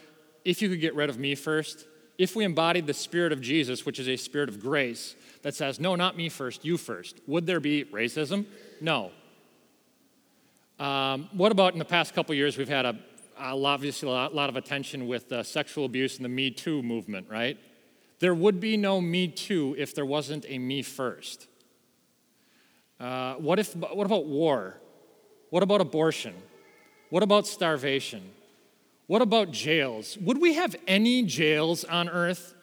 if 0.45 0.61
you 0.61 0.69
could 0.69 0.81
get 0.81 0.95
rid 0.95 1.09
of 1.09 1.17
me 1.17 1.35
first? 1.35 1.85
if 2.19 2.35
we 2.35 2.43
embodied 2.43 2.85
the 2.85 2.93
spirit 2.93 3.31
of 3.31 3.39
Jesus, 3.39 3.85
which 3.85 3.97
is 3.97 4.09
a 4.09 4.17
spirit 4.17 4.49
of 4.49 4.59
grace, 4.59 5.15
that 5.41 5.55
says, 5.55 5.79
no, 5.79 5.95
not 5.95 6.17
me 6.17 6.27
first, 6.27 6.65
you 6.65 6.77
first, 6.77 7.17
would 7.25 7.45
there 7.47 7.61
be 7.61 7.85
racism? 7.85 8.45
No. 8.81 9.11
Um, 10.77 11.29
what 11.31 11.53
about 11.53 11.71
in 11.71 11.79
the 11.79 11.85
past 11.85 12.13
couple 12.13 12.35
years, 12.35 12.57
we've 12.57 12.67
had 12.67 12.85
a, 12.85 12.99
a 13.39 13.55
obviously 13.55 14.09
a 14.09 14.11
lot, 14.11 14.35
lot, 14.35 14.49
of 14.49 14.57
attention 14.57 15.07
with 15.07 15.31
uh, 15.31 15.43
sexual 15.43 15.85
abuse 15.85 16.17
and 16.17 16.25
the 16.25 16.29
Me 16.29 16.51
Too 16.51 16.83
movement, 16.83 17.27
right? 17.29 17.57
There 18.19 18.35
would 18.35 18.59
be 18.59 18.75
no 18.75 18.99
Me 18.99 19.29
Too 19.29 19.73
if 19.77 19.95
there 19.95 20.05
wasn't 20.05 20.45
a 20.49 20.57
me 20.57 20.81
first. 20.81 21.47
Uh, 22.99 23.35
what, 23.35 23.59
if, 23.59 23.73
what 23.77 24.05
about 24.05 24.25
war? 24.25 24.75
What 25.49 25.63
about 25.63 25.81
abortion? 25.81 26.33
What 27.09 27.23
about 27.23 27.47
starvation? 27.47 28.23
What 29.07 29.21
about 29.21 29.51
jails? 29.51 30.17
Would 30.19 30.39
we 30.39 30.53
have 30.53 30.75
any 30.87 31.23
jails 31.23 31.83
on 31.83 32.09
earth 32.09 32.53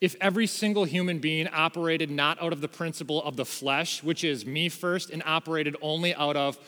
if 0.00 0.14
every 0.20 0.46
single 0.46 0.84
human 0.84 1.18
being 1.18 1.48
operated 1.48 2.10
not 2.10 2.40
out 2.40 2.52
of 2.52 2.60
the 2.60 2.68
principle 2.68 3.22
of 3.22 3.36
the 3.36 3.44
flesh, 3.44 4.02
which 4.02 4.24
is 4.24 4.46
me 4.46 4.68
first, 4.68 5.10
and 5.10 5.22
operated 5.26 5.76
only 5.82 6.14
out 6.14 6.36
of 6.36 6.58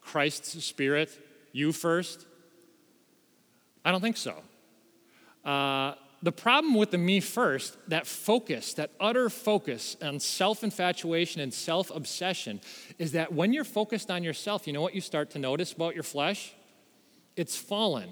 Christ's 0.00 0.64
spirit, 0.64 1.16
you 1.52 1.72
first? 1.72 2.26
I 3.84 3.92
don't 3.92 4.00
think 4.00 4.16
so. 4.16 4.34
Uh, 5.44 5.94
the 6.26 6.32
problem 6.32 6.74
with 6.74 6.90
the 6.90 6.98
me 6.98 7.20
first, 7.20 7.78
that 7.88 8.06
focus, 8.06 8.74
that 8.74 8.90
utter 8.98 9.30
focus 9.30 9.96
on 10.02 10.18
self 10.18 10.64
infatuation 10.64 11.40
and 11.40 11.54
self 11.54 11.94
obsession, 11.94 12.60
is 12.98 13.12
that 13.12 13.32
when 13.32 13.52
you're 13.52 13.64
focused 13.64 14.10
on 14.10 14.24
yourself, 14.24 14.66
you 14.66 14.72
know 14.72 14.82
what 14.82 14.94
you 14.94 15.00
start 15.00 15.30
to 15.30 15.38
notice 15.38 15.72
about 15.72 15.94
your 15.94 16.02
flesh? 16.02 16.52
It's 17.36 17.56
fallen 17.56 18.08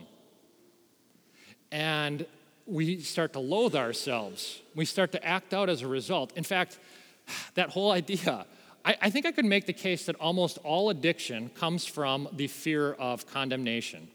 and 1.74 2.24
we 2.66 3.00
start 3.00 3.32
to 3.32 3.40
loathe 3.40 3.74
ourselves. 3.74 4.62
We 4.76 4.84
start 4.84 5.10
to 5.12 5.24
act 5.26 5.52
out 5.52 5.68
as 5.68 5.82
a 5.82 5.88
result. 5.88 6.32
In 6.36 6.44
fact, 6.44 6.78
that 7.54 7.70
whole 7.70 7.90
idea, 7.90 8.46
I, 8.84 8.96
I, 9.02 9.10
think 9.10 9.26
I 9.26 9.32
could 9.32 9.44
make 9.44 9.66
the 9.66 9.72
case 9.72 10.06
that 10.06 10.14
almost 10.16 10.58
all 10.62 10.88
addiction 10.88 11.50
comes 11.50 11.84
from 11.84 12.28
the 12.32 12.46
fear 12.46 12.92
of 12.92 13.26
condemnation. 13.26 14.08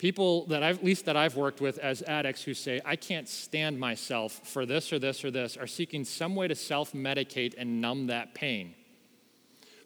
People 0.00 0.46
that 0.46 0.62
I've, 0.62 0.78
at 0.78 0.84
least 0.84 1.04
that 1.04 1.16
I've 1.18 1.36
worked 1.36 1.60
with 1.60 1.76
as 1.76 2.00
addicts 2.00 2.42
who 2.42 2.54
say, 2.54 2.80
I 2.86 2.96
can't 2.96 3.28
stand 3.28 3.78
myself 3.78 4.40
for 4.44 4.64
this 4.64 4.94
or 4.94 4.98
this 4.98 5.22
or 5.26 5.30
this, 5.30 5.58
are 5.58 5.66
seeking 5.66 6.04
some 6.04 6.34
way 6.34 6.48
to 6.48 6.54
self 6.54 6.94
medicate 6.94 7.52
and 7.58 7.82
numb 7.82 8.06
that 8.06 8.32
pain. 8.32 8.74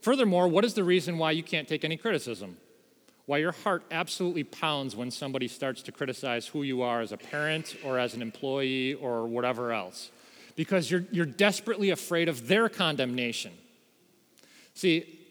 Furthermore, 0.02 0.46
what 0.46 0.64
is 0.64 0.74
the 0.74 0.84
reason 0.84 1.18
why 1.18 1.32
you 1.32 1.42
can't 1.42 1.66
take 1.66 1.84
any 1.84 1.96
criticism? 1.96 2.58
why 3.26 3.38
your 3.38 3.52
heart 3.52 3.82
absolutely 3.90 4.44
pounds 4.44 4.94
when 4.94 5.10
somebody 5.10 5.48
starts 5.48 5.80
to 5.82 5.90
criticize 5.90 6.46
who 6.46 6.62
you 6.62 6.82
are 6.82 7.00
as 7.00 7.10
a 7.10 7.16
parent 7.16 7.74
or 7.82 7.98
as 7.98 8.14
an 8.14 8.20
employee 8.20 8.94
or 8.94 9.26
whatever 9.26 9.72
else. 9.72 10.10
Because 10.56 10.90
you're, 10.90 11.06
you're 11.10 11.24
desperately 11.24 11.88
afraid 11.88 12.28
of 12.28 12.48
their 12.48 12.68
condemnation. 12.68 13.52
See, 14.74 15.23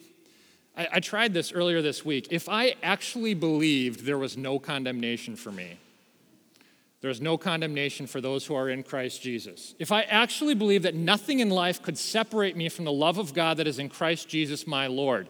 I, 0.77 0.87
I 0.93 0.99
tried 0.99 1.33
this 1.33 1.51
earlier 1.51 1.81
this 1.81 2.03
week. 2.03 2.27
If 2.31 2.49
I 2.49 2.75
actually 2.81 3.33
believed 3.33 4.05
there 4.05 4.17
was 4.17 4.37
no 4.37 4.59
condemnation 4.59 5.35
for 5.35 5.51
me, 5.51 5.77
there's 7.01 7.19
no 7.19 7.37
condemnation 7.37 8.07
for 8.07 8.21
those 8.21 8.45
who 8.45 8.55
are 8.55 8.69
in 8.69 8.81
Christ 8.81 9.21
Jesus. 9.21 9.75
If 9.77 9.91
I 9.91 10.03
actually 10.03 10.55
believe 10.55 10.83
that 10.83 10.95
nothing 10.95 11.41
in 11.41 11.49
life 11.49 11.81
could 11.81 11.97
separate 11.97 12.55
me 12.55 12.69
from 12.69 12.85
the 12.85 12.93
love 12.93 13.17
of 13.17 13.33
God 13.33 13.57
that 13.57 13.67
is 13.67 13.77
in 13.77 13.89
Christ 13.89 14.29
Jesus 14.29 14.65
my 14.65 14.87
Lord, 14.87 15.27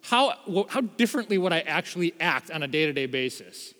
how, 0.00 0.34
how 0.70 0.80
differently 0.80 1.36
would 1.36 1.52
I 1.52 1.60
actually 1.60 2.14
act 2.18 2.50
on 2.50 2.62
a 2.62 2.68
day 2.68 2.86
to 2.86 2.92
day 2.92 3.04
basis? 3.06 3.74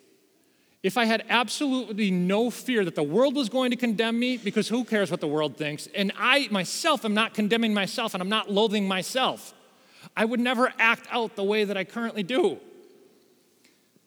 If 0.83 0.99
I 0.99 1.05
had 1.05 1.25
absolutely 1.29 2.11
no 2.11 2.51
fear 2.51 2.85
that 2.85 2.97
the 2.97 3.03
world 3.03 3.37
was 3.37 3.49
going 3.49 3.71
to 3.71 3.77
condemn 3.77 4.19
me, 4.19 4.37
because 4.37 4.69
who 4.69 4.85
cares 4.85 5.11
what 5.11 5.21
the 5.21 5.29
world 5.29 5.57
thinks, 5.57 5.89
and 5.95 6.13
I 6.19 6.49
myself 6.51 7.05
am 7.05 7.15
not 7.15 7.35
condemning 7.35 7.73
myself 7.73 8.15
and 8.15 8.23
I'm 8.23 8.29
not 8.29 8.51
loathing 8.51 8.87
myself, 8.87 9.55
I 10.17 10.25
would 10.25 10.41
never 10.41 10.73
act 10.79 11.07
out 11.11 11.37
the 11.37 11.45
way 11.45 11.65
that 11.65 11.77
I 11.77 11.85
currently 11.85 12.23
do. 12.23 12.59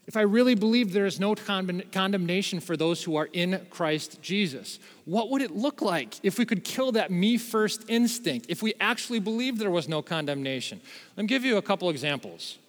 If 0.08 0.16
I 0.16 0.22
really 0.22 0.54
believe 0.54 0.94
there 0.94 1.08
is 1.08 1.20
no 1.20 1.34
condemnation 1.34 2.60
for 2.60 2.78
those 2.78 3.04
who 3.04 3.16
are 3.16 3.28
in 3.34 3.66
Christ 3.72 4.22
Jesus, 4.22 4.78
what 5.06 5.32
would 5.32 5.42
it 5.42 5.56
look 5.56 5.82
like 5.82 6.14
if 6.22 6.38
we 6.38 6.46
could 6.46 6.64
kill 6.64 6.92
that 6.92 7.10
me 7.10 7.38
first 7.38 7.86
instinct, 7.88 8.46
if 8.48 8.62
we 8.62 8.76
actually 8.80 9.20
believed 9.20 9.58
there 9.58 9.72
was 9.72 9.90
no 9.90 10.04
condemnation? 10.04 10.80
Let 11.18 11.24
me 11.24 11.28
give 11.28 11.44
you 11.44 11.58
a 11.58 11.62
couple 11.62 11.90
examples. 11.90 12.60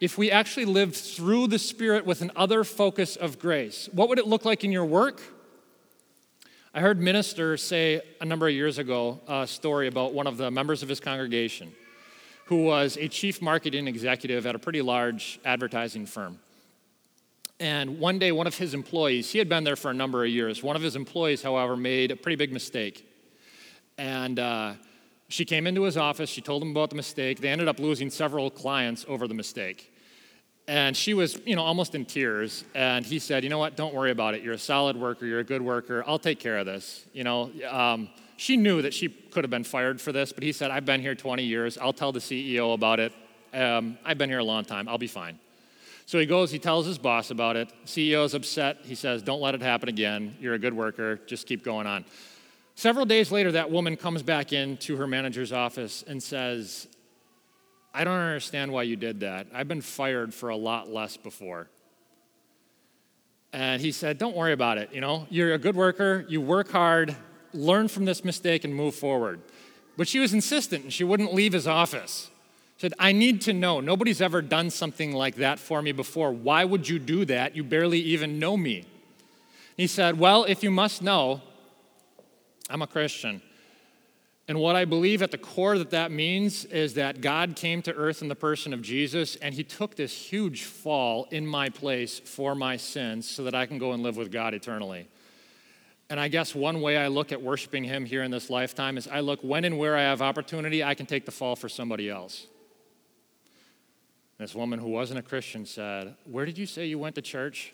If 0.00 0.18
we 0.18 0.32
actually 0.32 0.64
lived 0.64 0.96
through 0.96 1.46
the 1.46 1.60
Spirit 1.60 2.04
with 2.04 2.22
an 2.22 2.32
other 2.34 2.64
focus 2.64 3.14
of 3.14 3.38
grace, 3.38 3.88
what 3.92 4.08
would 4.08 4.18
it 4.18 4.26
look 4.26 4.44
like 4.44 4.64
in 4.64 4.72
your 4.72 4.84
work? 4.84 5.22
I 6.74 6.80
heard 6.80 7.00
minister 7.00 7.56
say 7.56 8.02
a 8.20 8.24
number 8.24 8.48
of 8.48 8.54
years 8.54 8.78
ago 8.78 9.20
a 9.28 9.46
story 9.46 9.86
about 9.86 10.12
one 10.12 10.26
of 10.26 10.38
the 10.38 10.50
members 10.50 10.82
of 10.82 10.88
his 10.88 10.98
congregation 10.98 11.72
who 12.46 12.64
was 12.64 12.96
a 12.98 13.08
chief 13.08 13.40
marketing 13.40 13.88
executive 13.88 14.46
at 14.46 14.54
a 14.54 14.58
pretty 14.58 14.82
large 14.82 15.40
advertising 15.44 16.06
firm. 16.06 16.38
And 17.60 17.98
one 18.00 18.18
day, 18.18 18.32
one 18.32 18.46
of 18.46 18.56
his 18.58 18.74
employees, 18.74 19.30
he 19.30 19.38
had 19.38 19.48
been 19.48 19.64
there 19.64 19.76
for 19.76 19.90
a 19.90 19.94
number 19.94 20.24
of 20.24 20.30
years, 20.30 20.62
one 20.62 20.76
of 20.76 20.82
his 20.82 20.96
employees, 20.96 21.42
however, 21.42 21.76
made 21.76 22.10
a 22.10 22.16
pretty 22.16 22.36
big 22.36 22.52
mistake. 22.52 23.08
And 23.96 24.38
uh, 24.38 24.74
she 25.28 25.44
came 25.44 25.66
into 25.66 25.82
his 25.82 25.96
office, 25.96 26.28
she 26.28 26.40
told 26.40 26.62
him 26.62 26.72
about 26.72 26.90
the 26.90 26.96
mistake. 26.96 27.40
They 27.40 27.48
ended 27.48 27.68
up 27.68 27.78
losing 27.78 28.10
several 28.10 28.50
clients 28.50 29.06
over 29.08 29.28
the 29.28 29.34
mistake. 29.34 29.92
And 30.66 30.96
she 30.96 31.14
was, 31.14 31.38
you 31.44 31.54
know, 31.54 31.62
almost 31.62 31.94
in 31.94 32.06
tears. 32.06 32.64
And 32.74 33.04
he 33.04 33.18
said, 33.18 33.44
You 33.44 33.50
know 33.50 33.58
what? 33.58 33.76
Don't 33.76 33.94
worry 33.94 34.10
about 34.10 34.34
it. 34.34 34.42
You're 34.42 34.54
a 34.54 34.58
solid 34.58 34.96
worker. 34.96 35.26
You're 35.26 35.40
a 35.40 35.44
good 35.44 35.62
worker. 35.62 36.02
I'll 36.06 36.18
take 36.18 36.40
care 36.40 36.58
of 36.58 36.66
this. 36.66 37.04
You 37.12 37.22
know, 37.22 37.50
um, 37.68 38.08
she 38.36 38.56
knew 38.56 38.82
that 38.82 38.94
she 38.94 39.08
could 39.08 39.44
have 39.44 39.50
been 39.50 39.64
fired 39.64 40.00
for 40.00 40.12
this, 40.12 40.32
but 40.32 40.42
he 40.42 40.52
said, 40.52 40.70
I've 40.70 40.84
been 40.84 41.00
here 41.00 41.14
20 41.14 41.42
years. 41.44 41.78
I'll 41.78 41.92
tell 41.92 42.12
the 42.12 42.20
CEO 42.20 42.74
about 42.74 43.00
it. 43.00 43.12
Um, 43.52 43.98
I've 44.04 44.18
been 44.18 44.30
here 44.30 44.40
a 44.40 44.44
long 44.44 44.64
time. 44.64 44.88
I'll 44.88 44.98
be 44.98 45.06
fine. 45.06 45.38
So 46.06 46.18
he 46.18 46.26
goes, 46.26 46.50
he 46.50 46.58
tells 46.58 46.86
his 46.86 46.98
boss 46.98 47.30
about 47.30 47.56
it. 47.56 47.72
CEO's 47.86 48.34
upset. 48.34 48.78
He 48.82 48.94
says, 48.94 49.22
Don't 49.22 49.40
let 49.40 49.54
it 49.54 49.62
happen 49.62 49.88
again. 49.88 50.36
You're 50.40 50.54
a 50.54 50.58
good 50.58 50.74
worker. 50.74 51.16
Just 51.26 51.46
keep 51.46 51.64
going 51.64 51.86
on. 51.86 52.04
Several 52.74 53.06
days 53.06 53.30
later, 53.30 53.52
that 53.52 53.70
woman 53.70 53.96
comes 53.96 54.22
back 54.22 54.52
into 54.52 54.96
her 54.96 55.06
manager's 55.06 55.52
office 55.52 56.04
and 56.06 56.22
says, 56.22 56.88
I 57.94 58.02
don't 58.02 58.18
understand 58.18 58.72
why 58.72 58.82
you 58.82 58.96
did 58.96 59.20
that. 59.20 59.46
I've 59.54 59.68
been 59.68 59.80
fired 59.80 60.34
for 60.34 60.48
a 60.48 60.56
lot 60.56 60.88
less 60.88 61.16
before. 61.16 61.68
And 63.52 63.80
he 63.80 63.92
said, 63.92 64.18
Don't 64.18 64.36
worry 64.36 64.52
about 64.52 64.78
it. 64.78 64.92
You 64.92 65.00
know, 65.00 65.26
you're 65.30 65.54
a 65.54 65.58
good 65.58 65.76
worker, 65.76 66.26
you 66.28 66.40
work 66.40 66.70
hard, 66.70 67.16
learn 67.54 67.88
from 67.88 68.04
this 68.04 68.24
mistake 68.24 68.64
and 68.64 68.74
move 68.74 68.94
forward. 68.94 69.40
But 69.96 70.08
she 70.08 70.18
was 70.18 70.34
insistent 70.34 70.84
and 70.84 70.92
she 70.92 71.04
wouldn't 71.04 71.34
leave 71.34 71.52
his 71.52 71.66
office. 71.66 72.30
She 72.76 72.82
said, 72.82 72.94
I 72.98 73.12
need 73.12 73.40
to 73.42 73.52
know. 73.52 73.80
Nobody's 73.80 74.20
ever 74.20 74.42
done 74.42 74.70
something 74.70 75.12
like 75.12 75.36
that 75.36 75.58
for 75.58 75.80
me 75.80 75.92
before. 75.92 76.32
Why 76.32 76.64
would 76.64 76.88
you 76.88 76.98
do 76.98 77.24
that? 77.26 77.54
You 77.54 77.62
barely 77.62 78.00
even 78.00 78.38
know 78.38 78.56
me. 78.56 78.86
He 79.76 79.86
said, 79.86 80.18
Well, 80.18 80.44
if 80.44 80.62
you 80.62 80.70
must 80.70 81.02
know, 81.02 81.40
I'm 82.68 82.82
a 82.82 82.86
Christian. 82.86 83.42
And 84.46 84.58
what 84.58 84.76
I 84.76 84.84
believe 84.84 85.22
at 85.22 85.30
the 85.30 85.38
core 85.38 85.78
that 85.78 85.90
that 85.90 86.10
means 86.10 86.66
is 86.66 86.94
that 86.94 87.22
God 87.22 87.56
came 87.56 87.80
to 87.82 87.94
earth 87.94 88.20
in 88.20 88.28
the 88.28 88.34
person 88.34 88.74
of 88.74 88.82
Jesus 88.82 89.36
and 89.36 89.54
he 89.54 89.64
took 89.64 89.96
this 89.96 90.12
huge 90.12 90.64
fall 90.64 91.26
in 91.30 91.46
my 91.46 91.70
place 91.70 92.18
for 92.18 92.54
my 92.54 92.76
sins 92.76 93.28
so 93.28 93.44
that 93.44 93.54
I 93.54 93.64
can 93.64 93.78
go 93.78 93.92
and 93.92 94.02
live 94.02 94.18
with 94.18 94.30
God 94.30 94.52
eternally. 94.52 95.08
And 96.14 96.20
I 96.20 96.28
guess 96.28 96.54
one 96.54 96.80
way 96.80 96.96
I 96.96 97.08
look 97.08 97.32
at 97.32 97.42
worshiping 97.42 97.82
Him 97.82 98.04
here 98.04 98.22
in 98.22 98.30
this 98.30 98.48
lifetime 98.48 98.96
is 98.96 99.08
I 99.08 99.18
look 99.18 99.40
when 99.40 99.64
and 99.64 99.76
where 99.78 99.96
I 99.96 100.02
have 100.02 100.22
opportunity, 100.22 100.84
I 100.84 100.94
can 100.94 101.06
take 101.06 101.26
the 101.26 101.32
fall 101.32 101.56
for 101.56 101.68
somebody 101.68 102.08
else. 102.08 102.46
This 104.38 104.54
woman 104.54 104.78
who 104.78 104.90
wasn't 104.90 105.18
a 105.18 105.22
Christian 105.22 105.66
said, 105.66 106.14
Where 106.24 106.46
did 106.46 106.56
you 106.56 106.66
say 106.66 106.86
you 106.86 107.00
went 107.00 107.16
to 107.16 107.20
church? 107.20 107.72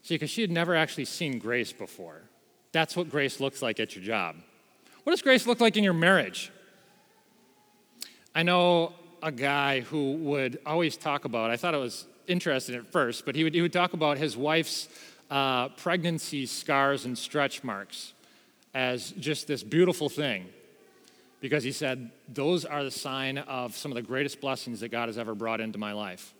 See, 0.00 0.14
because 0.14 0.30
she 0.30 0.40
had 0.40 0.50
never 0.50 0.74
actually 0.74 1.04
seen 1.04 1.38
grace 1.38 1.74
before. 1.74 2.22
That's 2.72 2.96
what 2.96 3.10
grace 3.10 3.38
looks 3.38 3.60
like 3.60 3.78
at 3.80 3.94
your 3.94 4.02
job. 4.02 4.36
What 5.04 5.12
does 5.12 5.20
grace 5.20 5.46
look 5.46 5.60
like 5.60 5.76
in 5.76 5.84
your 5.84 5.92
marriage? 5.92 6.50
I 8.34 8.44
know 8.44 8.94
a 9.22 9.30
guy 9.30 9.80
who 9.80 10.14
would 10.14 10.58
always 10.64 10.96
talk 10.96 11.26
about, 11.26 11.50
I 11.50 11.58
thought 11.58 11.74
it 11.74 11.80
was 11.80 12.06
interesting 12.26 12.76
at 12.76 12.90
first, 12.90 13.26
but 13.26 13.36
he 13.36 13.44
would, 13.44 13.52
he 13.52 13.60
would 13.60 13.74
talk 13.74 13.92
about 13.92 14.16
his 14.16 14.38
wife's 14.38 14.88
uh, 15.30 15.68
pregnancy 15.70 16.46
scars 16.46 17.04
and 17.04 17.16
stretch 17.16 17.62
marks 17.62 18.12
as 18.74 19.10
just 19.12 19.46
this 19.46 19.62
beautiful 19.62 20.08
thing 20.08 20.46
because 21.40 21.64
he 21.64 21.72
said, 21.72 22.10
Those 22.28 22.64
are 22.64 22.84
the 22.84 22.90
sign 22.90 23.38
of 23.38 23.76
some 23.76 23.90
of 23.90 23.96
the 23.96 24.02
greatest 24.02 24.40
blessings 24.40 24.80
that 24.80 24.90
God 24.90 25.08
has 25.08 25.18
ever 25.18 25.34
brought 25.34 25.60
into 25.60 25.78
my 25.78 25.92
life. 25.92 26.34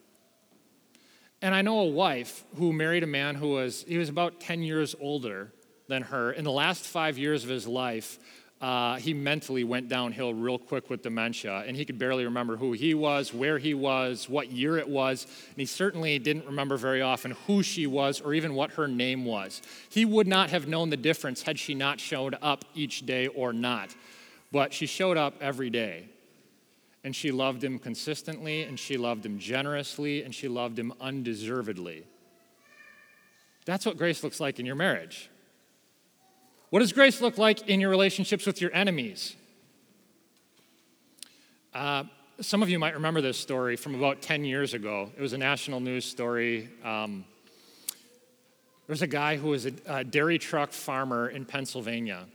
And 1.41 1.55
I 1.55 1.63
know 1.63 1.81
a 1.81 1.87
wife 1.87 2.45
who 2.57 2.73
married 2.73 3.05
a 3.05 3.07
man 3.07 3.37
who 3.37 3.51
was, 3.51 3.85
he 3.87 3.97
was 3.97 4.09
about 4.09 4.41
10 4.41 4.63
years 4.63 4.97
older 5.01 5.53
than 5.87 6.03
her. 6.03 6.33
In 6.33 6.45
the 6.45 6.51
last 6.51 6.85
five 6.85 7.17
years 7.17 7.45
of 7.45 7.51
his 7.51 7.67
life, 7.67 8.19
uh, 8.61 8.97
he 8.97 9.15
mentally 9.15 9.63
went 9.63 9.89
downhill 9.89 10.35
real 10.35 10.59
quick 10.59 10.91
with 10.91 11.03
dementia, 11.03 11.63
and 11.67 11.77
he 11.77 11.85
could 11.85 11.99
barely 11.99 12.25
remember 12.25 12.57
who 12.57 12.73
he 12.73 12.93
was, 12.93 13.33
where 13.33 13.59
he 13.59 13.73
was, 13.73 14.29
what 14.29 14.51
year 14.51 14.77
it 14.77 14.89
was, 14.89 15.25
and 15.51 15.57
he 15.57 15.65
certainly 15.67 16.19
didn't 16.19 16.45
remember 16.45 16.77
very 16.77 17.01
often 17.01 17.37
who 17.47 17.63
she 17.63 17.87
was 17.87 18.21
or 18.21 18.35
even 18.35 18.55
what 18.55 18.73
her 18.73 18.89
name 18.89 19.25
was. 19.25 19.63
He 19.89 20.05
would 20.05 20.27
not 20.27 20.51
have 20.51 20.67
known 20.67 20.91
the 20.91 20.97
difference 20.97 21.43
had 21.43 21.57
she 21.57 21.75
not 21.75 22.01
showed 22.01 22.37
up 22.43 22.65
each 22.75 23.07
day 23.07 23.29
or 23.29 23.53
not, 23.53 23.95
but 24.51 24.73
she 24.73 24.87
showed 24.87 25.17
up 25.17 25.35
every 25.41 25.71
day. 25.71 26.09
And 27.05 27.15
she 27.15 27.31
loved 27.31 27.63
him 27.63 27.79
consistently, 27.79 28.63
and 28.63 28.77
she 28.77 28.97
loved 28.97 29.25
him 29.25 29.39
generously, 29.39 30.25
and 30.25 30.35
she 30.35 30.49
loved 30.49 30.77
him 30.77 30.93
undeservedly. 31.01 32.05
That's 33.67 33.87
what 33.87 33.97
grace 33.97 34.25
looks 34.25 34.41
like 34.41 34.59
in 34.59 34.67
your 34.67 34.75
marriage. 34.75 35.31
What 36.71 36.81
does 36.81 36.93
grace 36.93 37.23
look 37.23 37.39
like 37.39 37.67
in 37.69 37.81
your 37.81 37.89
relationships 37.89 38.45
with 38.45 38.61
your 38.61 38.71
enemies? 38.75 39.35
Uh, 41.73 42.05
some 42.43 42.63
of 42.63 42.69
you 42.69 42.79
might 42.79 42.93
remember 42.93 43.23
this 43.23 43.39
story 43.39 43.75
from 43.75 43.95
about 43.95 44.21
10 44.21 44.45
years 44.45 44.75
ago. 44.75 45.11
It 45.17 45.23
was 45.23 45.33
a 45.33 45.39
national 45.39 45.81
news 45.81 46.05
story. 46.05 46.69
Um, 46.85 47.25
there 48.87 48.93
was 48.93 49.01
a 49.01 49.07
guy 49.07 49.39
who 49.39 49.49
was 49.49 49.65
a, 49.65 49.73
a 49.87 50.05
dairy 50.05 50.39
truck 50.39 50.73
farmer 50.73 51.31
in 51.31 51.47
Pennsylvania. 51.47 52.27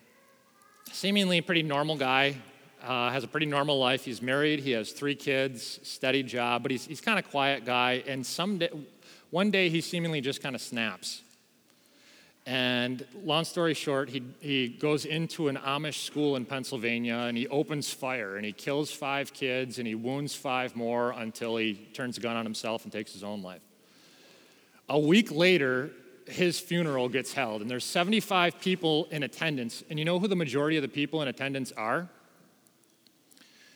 Seemingly 0.92 1.38
a 1.38 1.44
pretty 1.44 1.64
normal 1.64 1.96
guy, 1.96 2.36
uh, 2.84 3.12
has 3.12 3.24
a 3.24 3.28
pretty 3.28 3.46
normal 3.46 3.78
life. 3.78 4.04
He's 4.04 4.22
married, 4.22 4.62
he 4.62 4.72
has 4.72 4.94
three 4.94 5.16
kids, 5.16 5.80
steady 5.84 6.24
job, 6.24 6.64
but 6.64 6.72
he's, 6.72 6.88
he's 6.88 7.02
kind 7.02 7.20
of 7.20 7.30
quiet 7.30 7.66
guy. 7.66 8.04
And 8.08 8.26
some 8.26 8.58
day, 8.58 8.70
one 9.30 9.52
day 9.52 9.70
he 9.70 9.80
seemingly 9.80 10.22
just 10.22 10.42
kind 10.42 10.56
of 10.56 10.62
snaps. 10.62 11.22
And 12.46 13.06
long 13.24 13.46
story 13.46 13.74
short, 13.74 14.10
he, 14.10 14.22
he 14.42 14.68
goes 14.68 15.06
into 15.06 15.48
an 15.48 15.56
Amish 15.56 16.06
school 16.06 16.36
in 16.36 16.46
Pennsylvania 16.46 17.16
and 17.16 17.38
he 17.38 17.48
opens 17.48 17.90
fire 17.90 18.36
and 18.36 18.46
he 18.46 18.52
kills 18.52 18.92
five 18.92 19.34
kids 19.34 19.80
and 19.80 19.88
he 19.88 19.96
wounds 19.96 20.36
five 20.36 20.76
more 20.76 21.12
until 21.12 21.56
he 21.56 21.76
turns 21.94 22.18
a 22.18 22.22
gun 22.22 22.36
on 22.36 22.44
himself 22.46 22.84
and 22.84 22.92
takes 22.92 23.14
his 23.14 23.24
own 23.24 23.42
life. 23.42 23.62
A 24.90 25.00
week 25.00 25.32
later, 25.32 25.92
his 26.28 26.60
funeral 26.60 27.08
gets 27.08 27.32
held 27.32 27.62
and 27.62 27.72
there's 27.72 27.86
75 27.86 28.60
people 28.60 29.08
in 29.10 29.24
attendance. 29.24 29.82
And 29.90 29.98
you 29.98 30.04
know 30.04 30.20
who 30.20 30.28
the 30.28 30.36
majority 30.36 30.76
of 30.76 30.82
the 30.82 30.90
people 30.90 31.22
in 31.22 31.30
attendance 31.30 31.72
are? 31.72 32.10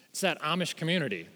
It's 0.10 0.22
that 0.22 0.42
Amish 0.42 0.76
community. 0.76 1.30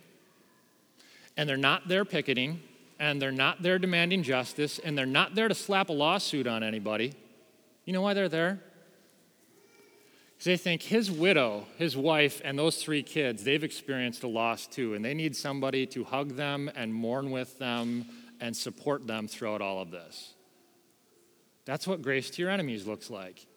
And 1.38 1.48
they're 1.48 1.56
not 1.56 1.88
there 1.88 2.04
picketing, 2.04 2.62
and 3.02 3.20
they're 3.20 3.32
not 3.32 3.64
there 3.64 3.80
demanding 3.80 4.22
justice, 4.22 4.78
and 4.78 4.96
they're 4.96 5.08
not 5.08 5.34
there 5.34 5.48
to 5.48 5.56
slap 5.56 5.90
a 5.90 5.92
lawsuit 5.92 6.46
on 6.46 6.62
anybody. 6.62 7.16
You 7.84 7.94
know 7.94 8.02
why 8.02 8.14
they're 8.14 8.30
there? 8.30 8.62
Because 10.34 10.46
they 10.46 10.58
think 10.58 10.84
his 10.84 11.10
widow, 11.10 11.66
his 11.78 11.98
wife, 11.98 12.42
and 12.46 12.60
those 12.60 12.82
three 12.82 13.02
kids, 13.02 13.44
they've 13.44 13.64
experienced 13.64 14.22
a 14.22 14.28
loss 14.28 14.68
too, 14.68 14.94
and 14.94 15.04
they 15.04 15.16
need 15.16 15.36
somebody 15.36 15.88
to 15.88 16.04
hug 16.04 16.36
them 16.36 16.70
and 16.76 16.94
mourn 16.94 17.32
with 17.32 17.58
them 17.58 18.06
and 18.40 18.56
support 18.56 19.08
them 19.08 19.28
throughout 19.28 19.62
all 19.62 19.82
of 19.82 19.90
this. 19.90 20.36
That's 21.66 21.88
what 21.88 22.04
grace 22.04 22.30
to 22.30 22.42
your 22.44 22.52
enemies 22.52 22.86
looks 22.86 23.10
like. 23.10 23.48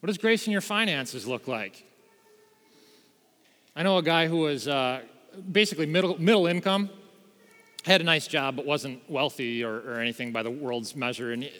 What 0.00 0.08
does 0.08 0.18
grace 0.18 0.46
in 0.46 0.52
your 0.52 0.60
finances 0.60 1.26
look 1.26 1.48
like? 1.48 1.82
I 3.74 3.82
know 3.84 3.96
a 3.96 4.02
guy 4.02 4.26
who 4.26 4.38
was 4.38 4.68
uh, 4.68 5.00
basically 5.50 5.86
middle, 5.86 6.20
middle 6.20 6.46
income, 6.46 6.90
had 7.90 8.00
a 8.00 8.04
nice 8.04 8.26
job, 8.26 8.56
but 8.56 8.64
wasn't 8.64 9.08
wealthy 9.10 9.64
or, 9.64 9.80
or 9.80 10.00
anything 10.00 10.32
by 10.32 10.42
the 10.42 10.50
world's 10.50 10.94
measure. 10.94 11.32
And 11.32 11.50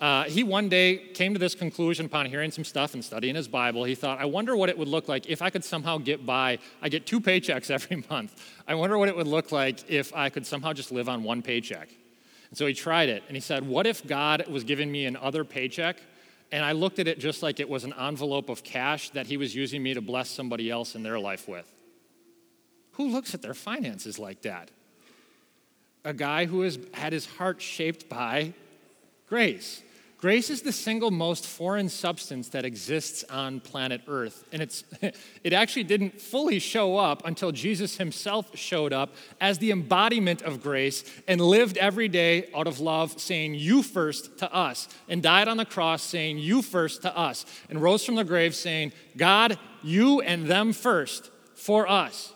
uh, 0.00 0.24
he 0.24 0.42
one 0.42 0.68
day 0.68 0.96
came 0.96 1.32
to 1.32 1.38
this 1.38 1.54
conclusion 1.54 2.06
upon 2.06 2.26
hearing 2.26 2.50
some 2.50 2.64
stuff 2.64 2.94
and 2.94 3.04
studying 3.04 3.34
his 3.34 3.48
Bible. 3.48 3.84
He 3.84 3.94
thought, 3.94 4.20
I 4.20 4.26
wonder 4.26 4.56
what 4.56 4.68
it 4.68 4.78
would 4.78 4.88
look 4.88 5.08
like 5.08 5.28
if 5.28 5.42
I 5.42 5.50
could 5.50 5.64
somehow 5.64 5.98
get 5.98 6.24
by. 6.24 6.58
I 6.82 6.88
get 6.88 7.06
two 7.06 7.20
paychecks 7.20 7.70
every 7.70 8.04
month. 8.10 8.40
I 8.66 8.74
wonder 8.74 8.98
what 8.98 9.08
it 9.08 9.16
would 9.16 9.26
look 9.26 9.52
like 9.52 9.88
if 9.90 10.14
I 10.14 10.30
could 10.30 10.46
somehow 10.46 10.72
just 10.72 10.92
live 10.92 11.08
on 11.08 11.24
one 11.24 11.42
paycheck. 11.42 11.88
And 12.50 12.56
so 12.56 12.66
he 12.66 12.74
tried 12.74 13.08
it, 13.08 13.24
and 13.28 13.36
he 13.36 13.40
said, 13.40 13.66
What 13.66 13.86
if 13.86 14.06
God 14.06 14.46
was 14.48 14.64
giving 14.64 14.90
me 14.90 15.04
another 15.04 15.44
paycheck? 15.44 15.98
And 16.50 16.64
I 16.64 16.72
looked 16.72 16.98
at 16.98 17.06
it 17.06 17.18
just 17.18 17.42
like 17.42 17.60
it 17.60 17.68
was 17.68 17.84
an 17.84 17.92
envelope 17.92 18.48
of 18.48 18.64
cash 18.64 19.10
that 19.10 19.26
he 19.26 19.36
was 19.36 19.54
using 19.54 19.82
me 19.82 19.92
to 19.92 20.00
bless 20.00 20.30
somebody 20.30 20.70
else 20.70 20.94
in 20.94 21.02
their 21.02 21.18
life 21.18 21.46
with. 21.46 21.70
Who 22.92 23.10
looks 23.10 23.34
at 23.34 23.42
their 23.42 23.54
finances 23.54 24.18
like 24.18 24.42
that? 24.42 24.70
A 26.04 26.14
guy 26.14 26.46
who 26.46 26.62
has 26.62 26.78
had 26.92 27.12
his 27.12 27.26
heart 27.26 27.60
shaped 27.60 28.08
by 28.08 28.54
grace. 29.28 29.82
Grace 30.18 30.50
is 30.50 30.62
the 30.62 30.72
single 30.72 31.12
most 31.12 31.46
foreign 31.46 31.88
substance 31.88 32.48
that 32.48 32.64
exists 32.64 33.22
on 33.30 33.60
planet 33.60 34.00
Earth. 34.08 34.44
And 34.50 34.60
it's, 34.60 34.82
it 35.44 35.52
actually 35.52 35.84
didn't 35.84 36.20
fully 36.20 36.58
show 36.58 36.96
up 36.96 37.24
until 37.24 37.52
Jesus 37.52 37.98
himself 37.98 38.56
showed 38.56 38.92
up 38.92 39.14
as 39.40 39.58
the 39.58 39.70
embodiment 39.70 40.42
of 40.42 40.60
grace 40.60 41.04
and 41.28 41.40
lived 41.40 41.78
every 41.78 42.08
day 42.08 42.50
out 42.52 42.66
of 42.66 42.80
love, 42.80 43.20
saying, 43.20 43.54
You 43.54 43.80
first 43.80 44.38
to 44.38 44.52
us, 44.52 44.88
and 45.08 45.22
died 45.22 45.46
on 45.46 45.56
the 45.56 45.64
cross 45.64 46.02
saying, 46.02 46.38
You 46.38 46.62
first 46.62 47.02
to 47.02 47.16
us, 47.16 47.46
and 47.70 47.80
rose 47.80 48.04
from 48.04 48.16
the 48.16 48.24
grave 48.24 48.56
saying, 48.56 48.90
God, 49.16 49.56
you 49.84 50.20
and 50.20 50.46
them 50.46 50.72
first 50.72 51.30
for 51.54 51.88
us. 51.88 52.34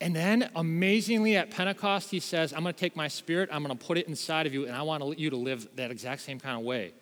And 0.00 0.14
then, 0.14 0.50
amazingly, 0.54 1.36
at 1.36 1.50
Pentecost, 1.50 2.10
he 2.10 2.20
says, 2.20 2.52
I'm 2.52 2.62
going 2.62 2.74
to 2.74 2.80
take 2.80 2.96
my 2.96 3.08
spirit, 3.08 3.48
I'm 3.50 3.62
going 3.64 3.76
to 3.76 3.84
put 3.86 3.96
it 3.96 4.08
inside 4.08 4.46
of 4.46 4.52
you, 4.52 4.66
and 4.66 4.76
I 4.76 4.82
want 4.82 5.18
you 5.18 5.30
to 5.30 5.36
live 5.36 5.66
that 5.76 5.90
exact 5.90 6.20
same 6.20 6.38
kind 6.38 6.58
of 6.58 6.64
way. 6.64 6.92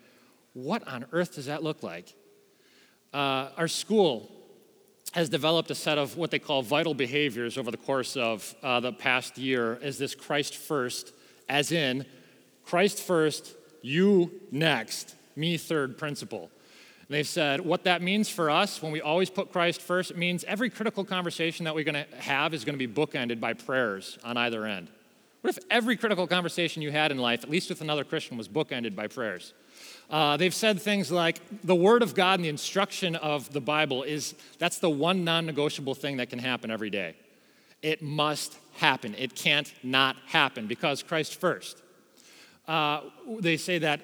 What 0.52 0.86
on 0.86 1.04
earth 1.10 1.34
does 1.34 1.46
that 1.46 1.64
look 1.64 1.82
like? 1.82 2.14
Uh, 3.12 3.48
our 3.56 3.68
school 3.68 4.30
has 5.12 5.28
developed 5.28 5.70
a 5.70 5.74
set 5.74 5.98
of 5.98 6.16
what 6.16 6.30
they 6.30 6.38
call 6.38 6.62
vital 6.62 6.94
behaviors 6.94 7.58
over 7.58 7.70
the 7.70 7.76
course 7.76 8.16
of 8.16 8.54
uh, 8.62 8.80
the 8.80 8.92
past 8.92 9.38
year 9.38 9.78
as 9.82 9.98
this 9.98 10.14
Christ 10.14 10.56
first, 10.56 11.12
as 11.48 11.72
in 11.72 12.06
Christ 12.64 13.00
first, 13.00 13.54
you 13.82 14.32
next, 14.50 15.14
me 15.36 15.56
third 15.56 15.98
principle. 15.98 16.50
They 17.08 17.22
said 17.22 17.60
what 17.60 17.84
that 17.84 18.02
means 18.02 18.28
for 18.28 18.50
us 18.50 18.80
when 18.80 18.92
we 18.92 19.00
always 19.00 19.30
put 19.30 19.52
Christ 19.52 19.82
first, 19.82 20.10
it 20.10 20.16
means 20.16 20.44
every 20.44 20.70
critical 20.70 21.04
conversation 21.04 21.64
that 21.64 21.74
we're 21.74 21.84
going 21.84 22.04
to 22.04 22.16
have 22.16 22.54
is 22.54 22.64
going 22.64 22.78
to 22.78 22.86
be 22.86 22.92
bookended 22.92 23.40
by 23.40 23.52
prayers 23.52 24.18
on 24.24 24.36
either 24.36 24.64
end. 24.64 24.88
What 25.42 25.56
if 25.58 25.62
every 25.70 25.96
critical 25.96 26.26
conversation 26.26 26.80
you 26.80 26.90
had 26.90 27.10
in 27.10 27.18
life, 27.18 27.44
at 27.44 27.50
least 27.50 27.68
with 27.68 27.82
another 27.82 28.02
Christian, 28.02 28.38
was 28.38 28.48
bookended 28.48 28.96
by 28.96 29.08
prayers? 29.08 29.52
Uh, 30.08 30.38
they've 30.38 30.54
said 30.54 30.80
things 30.80 31.12
like 31.12 31.38
the 31.62 31.74
Word 31.74 32.02
of 32.02 32.14
God 32.14 32.38
and 32.38 32.44
the 32.44 32.48
instruction 32.48 33.14
of 33.16 33.52
the 33.52 33.60
Bible 33.60 34.02
is 34.02 34.34
that's 34.58 34.78
the 34.78 34.88
one 34.88 35.24
non 35.24 35.44
negotiable 35.44 35.94
thing 35.94 36.16
that 36.16 36.30
can 36.30 36.38
happen 36.38 36.70
every 36.70 36.88
day. 36.88 37.14
It 37.82 38.00
must 38.00 38.56
happen. 38.76 39.14
It 39.18 39.34
can't 39.34 39.70
not 39.82 40.16
happen 40.26 40.66
because 40.66 41.02
Christ 41.02 41.38
first. 41.38 41.82
Uh, 42.66 43.02
they 43.40 43.58
say 43.58 43.78
that 43.78 44.00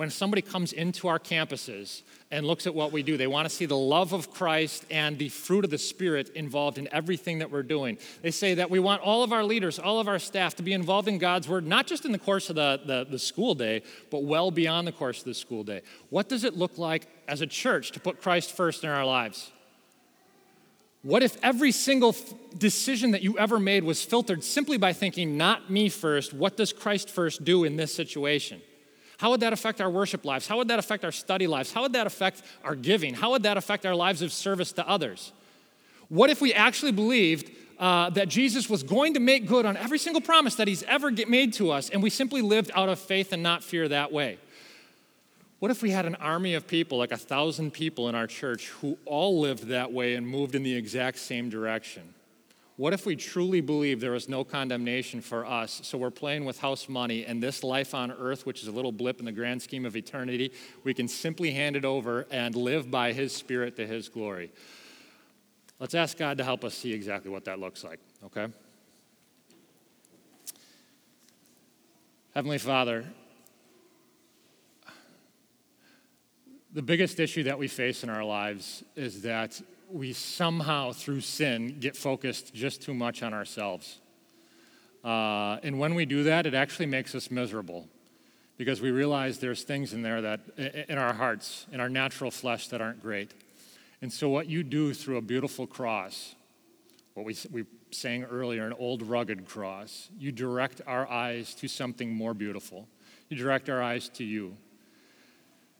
when 0.00 0.08
somebody 0.08 0.40
comes 0.40 0.72
into 0.72 1.08
our 1.08 1.18
campuses, 1.18 2.00
and 2.30 2.46
looks 2.46 2.66
at 2.66 2.74
what 2.74 2.90
we 2.90 3.02
do. 3.02 3.18
They 3.18 3.26
want 3.26 3.46
to 3.46 3.54
see 3.54 3.66
the 3.66 3.76
love 3.76 4.14
of 4.14 4.32
Christ 4.32 4.86
and 4.90 5.18
the 5.18 5.28
fruit 5.28 5.62
of 5.62 5.70
the 5.70 5.76
Spirit 5.76 6.30
involved 6.30 6.78
in 6.78 6.88
everything 6.90 7.40
that 7.40 7.50
we're 7.50 7.62
doing. 7.62 7.98
They 8.22 8.30
say 8.30 8.54
that 8.54 8.70
we 8.70 8.78
want 8.78 9.02
all 9.02 9.22
of 9.22 9.30
our 9.30 9.44
leaders, 9.44 9.78
all 9.78 10.00
of 10.00 10.08
our 10.08 10.18
staff 10.18 10.54
to 10.56 10.62
be 10.62 10.72
involved 10.72 11.06
in 11.06 11.18
God's 11.18 11.50
Word, 11.50 11.66
not 11.66 11.86
just 11.86 12.06
in 12.06 12.12
the 12.12 12.18
course 12.18 12.48
of 12.48 12.56
the, 12.56 12.80
the, 12.86 13.06
the 13.10 13.18
school 13.18 13.54
day, 13.54 13.82
but 14.10 14.24
well 14.24 14.50
beyond 14.50 14.86
the 14.86 14.92
course 14.92 15.18
of 15.18 15.26
the 15.26 15.34
school 15.34 15.64
day. 15.64 15.82
What 16.08 16.30
does 16.30 16.44
it 16.44 16.56
look 16.56 16.78
like 16.78 17.06
as 17.28 17.42
a 17.42 17.46
church 17.46 17.90
to 17.92 18.00
put 18.00 18.22
Christ 18.22 18.56
first 18.56 18.84
in 18.84 18.88
our 18.88 19.04
lives? 19.04 19.50
What 21.02 21.22
if 21.22 21.36
every 21.42 21.72
single 21.72 22.16
decision 22.56 23.10
that 23.10 23.20
you 23.20 23.38
ever 23.38 23.58
made 23.58 23.84
was 23.84 24.02
filtered 24.02 24.44
simply 24.44 24.78
by 24.78 24.94
thinking, 24.94 25.36
not 25.36 25.70
me 25.70 25.90
first, 25.90 26.32
what 26.32 26.56
does 26.56 26.72
Christ 26.72 27.10
first 27.10 27.44
do 27.44 27.64
in 27.64 27.76
this 27.76 27.94
situation? 27.94 28.62
How 29.20 29.28
would 29.32 29.40
that 29.40 29.52
affect 29.52 29.82
our 29.82 29.90
worship 29.90 30.24
lives? 30.24 30.46
How 30.46 30.56
would 30.56 30.68
that 30.68 30.78
affect 30.78 31.04
our 31.04 31.12
study 31.12 31.46
lives? 31.46 31.70
How 31.70 31.82
would 31.82 31.92
that 31.92 32.06
affect 32.06 32.40
our 32.64 32.74
giving? 32.74 33.12
How 33.12 33.32
would 33.32 33.42
that 33.42 33.58
affect 33.58 33.84
our 33.84 33.94
lives 33.94 34.22
of 34.22 34.32
service 34.32 34.72
to 34.72 34.88
others? 34.88 35.32
What 36.08 36.30
if 36.30 36.40
we 36.40 36.54
actually 36.54 36.92
believed 36.92 37.50
uh, 37.78 38.08
that 38.10 38.28
Jesus 38.28 38.70
was 38.70 38.82
going 38.82 39.12
to 39.12 39.20
make 39.20 39.46
good 39.46 39.66
on 39.66 39.76
every 39.76 39.98
single 39.98 40.22
promise 40.22 40.54
that 40.54 40.68
he's 40.68 40.82
ever 40.84 41.10
made 41.10 41.52
to 41.54 41.70
us, 41.70 41.90
and 41.90 42.02
we 42.02 42.08
simply 42.08 42.40
lived 42.40 42.70
out 42.74 42.88
of 42.88 42.98
faith 42.98 43.34
and 43.34 43.42
not 43.42 43.62
fear 43.62 43.88
that 43.88 44.10
way? 44.10 44.38
What 45.58 45.70
if 45.70 45.82
we 45.82 45.90
had 45.90 46.06
an 46.06 46.14
army 46.14 46.54
of 46.54 46.66
people, 46.66 46.96
like 46.96 47.12
a 47.12 47.18
thousand 47.18 47.72
people 47.74 48.08
in 48.08 48.14
our 48.14 48.26
church, 48.26 48.68
who 48.80 48.96
all 49.04 49.38
lived 49.38 49.64
that 49.64 49.92
way 49.92 50.14
and 50.14 50.26
moved 50.26 50.54
in 50.54 50.62
the 50.62 50.74
exact 50.74 51.18
same 51.18 51.50
direction? 51.50 52.14
What 52.80 52.94
if 52.94 53.04
we 53.04 53.14
truly 53.14 53.60
believe 53.60 54.00
there 54.00 54.14
is 54.14 54.26
no 54.26 54.42
condemnation 54.42 55.20
for 55.20 55.44
us? 55.44 55.82
So 55.84 55.98
we're 55.98 56.10
playing 56.10 56.46
with 56.46 56.60
house 56.60 56.88
money, 56.88 57.26
and 57.26 57.42
this 57.42 57.62
life 57.62 57.92
on 57.92 58.10
earth, 58.10 58.46
which 58.46 58.62
is 58.62 58.68
a 58.68 58.72
little 58.72 58.90
blip 58.90 59.18
in 59.18 59.26
the 59.26 59.32
grand 59.32 59.60
scheme 59.60 59.84
of 59.84 59.96
eternity, 59.96 60.50
we 60.82 60.94
can 60.94 61.06
simply 61.06 61.50
hand 61.50 61.76
it 61.76 61.84
over 61.84 62.26
and 62.30 62.56
live 62.56 62.90
by 62.90 63.12
His 63.12 63.34
Spirit 63.34 63.76
to 63.76 63.86
His 63.86 64.08
glory. 64.08 64.50
Let's 65.78 65.94
ask 65.94 66.16
God 66.16 66.38
to 66.38 66.44
help 66.44 66.64
us 66.64 66.72
see 66.72 66.94
exactly 66.94 67.30
what 67.30 67.44
that 67.44 67.60
looks 67.60 67.84
like, 67.84 68.00
okay? 68.24 68.46
Heavenly 72.34 72.56
Father, 72.56 73.04
the 76.72 76.80
biggest 76.80 77.20
issue 77.20 77.42
that 77.42 77.58
we 77.58 77.68
face 77.68 78.02
in 78.04 78.08
our 78.08 78.24
lives 78.24 78.82
is 78.96 79.20
that 79.20 79.60
we 79.92 80.12
somehow, 80.12 80.92
through 80.92 81.20
sin, 81.20 81.78
get 81.80 81.96
focused 81.96 82.54
just 82.54 82.82
too 82.82 82.94
much 82.94 83.22
on 83.22 83.34
ourselves. 83.34 84.00
Uh, 85.04 85.58
and 85.62 85.78
when 85.78 85.94
we 85.94 86.04
do 86.04 86.24
that, 86.24 86.46
it 86.46 86.54
actually 86.54 86.86
makes 86.86 87.14
us 87.14 87.30
miserable 87.30 87.88
because 88.58 88.80
we 88.80 88.90
realize 88.90 89.38
there's 89.38 89.62
things 89.62 89.92
in 89.92 90.02
there 90.02 90.20
that, 90.20 90.40
in 90.88 90.98
our 90.98 91.14
hearts, 91.14 91.66
in 91.72 91.80
our 91.80 91.88
natural 91.88 92.30
flesh, 92.30 92.68
that 92.68 92.80
aren't 92.80 93.00
great. 93.00 93.32
And 94.02 94.12
so, 94.12 94.28
what 94.28 94.48
you 94.48 94.62
do 94.62 94.92
through 94.92 95.16
a 95.16 95.22
beautiful 95.22 95.66
cross, 95.66 96.34
what 97.14 97.24
we, 97.24 97.36
we 97.50 97.64
sang 97.90 98.24
earlier, 98.24 98.66
an 98.66 98.74
old 98.74 99.02
rugged 99.02 99.46
cross, 99.46 100.08
you 100.18 100.32
direct 100.32 100.80
our 100.86 101.10
eyes 101.10 101.54
to 101.56 101.68
something 101.68 102.14
more 102.14 102.34
beautiful. 102.34 102.86
You 103.28 103.36
direct 103.36 103.68
our 103.68 103.82
eyes 103.82 104.08
to 104.10 104.24
you. 104.24 104.56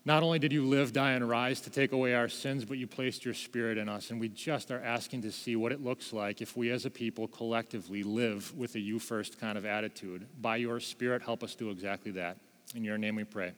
Not 0.05 0.23
only 0.23 0.39
did 0.39 0.53
you 0.53 0.65
live, 0.65 0.95
die, 0.95 1.13
and 1.13 1.29
rise 1.29 1.61
to 1.63 1.71
take 1.71 1.93
away 1.93 2.15
our 2.15 2.29
sins, 2.29 2.65
but 2.65 2.79
you 2.79 2.87
placed 2.87 3.25
your 3.25 3.35
spirit 3.35 3.77
in 3.77 3.89
us. 3.89 4.11
And 4.11 4.19
we 4.19 4.31
just 4.31 4.71
are 4.71 4.83
asking 4.83 5.23
to 5.23 5.33
see 5.33 5.57
what 5.57 5.73
it 5.73 5.85
looks 5.85 6.13
like 6.13 6.41
if 6.41 6.57
we 6.57 6.71
as 6.71 6.87
a 6.87 6.91
people 6.91 7.29
collectively 7.29 8.03
live 8.03 8.57
with 8.57 8.75
a 8.77 8.81
you 8.81 8.99
first 8.99 9.39
kind 9.39 9.59
of 9.59 9.67
attitude. 9.67 10.27
By 10.41 10.57
your 10.57 10.81
spirit, 10.81 11.21
help 11.21 11.43
us 11.43 11.55
do 11.55 11.71
exactly 11.71 12.13
that. 12.13 12.39
In 12.75 12.83
your 12.83 12.97
name 12.97 13.17
we 13.17 13.25
pray. 13.25 13.53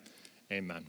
Amen. 0.50 0.84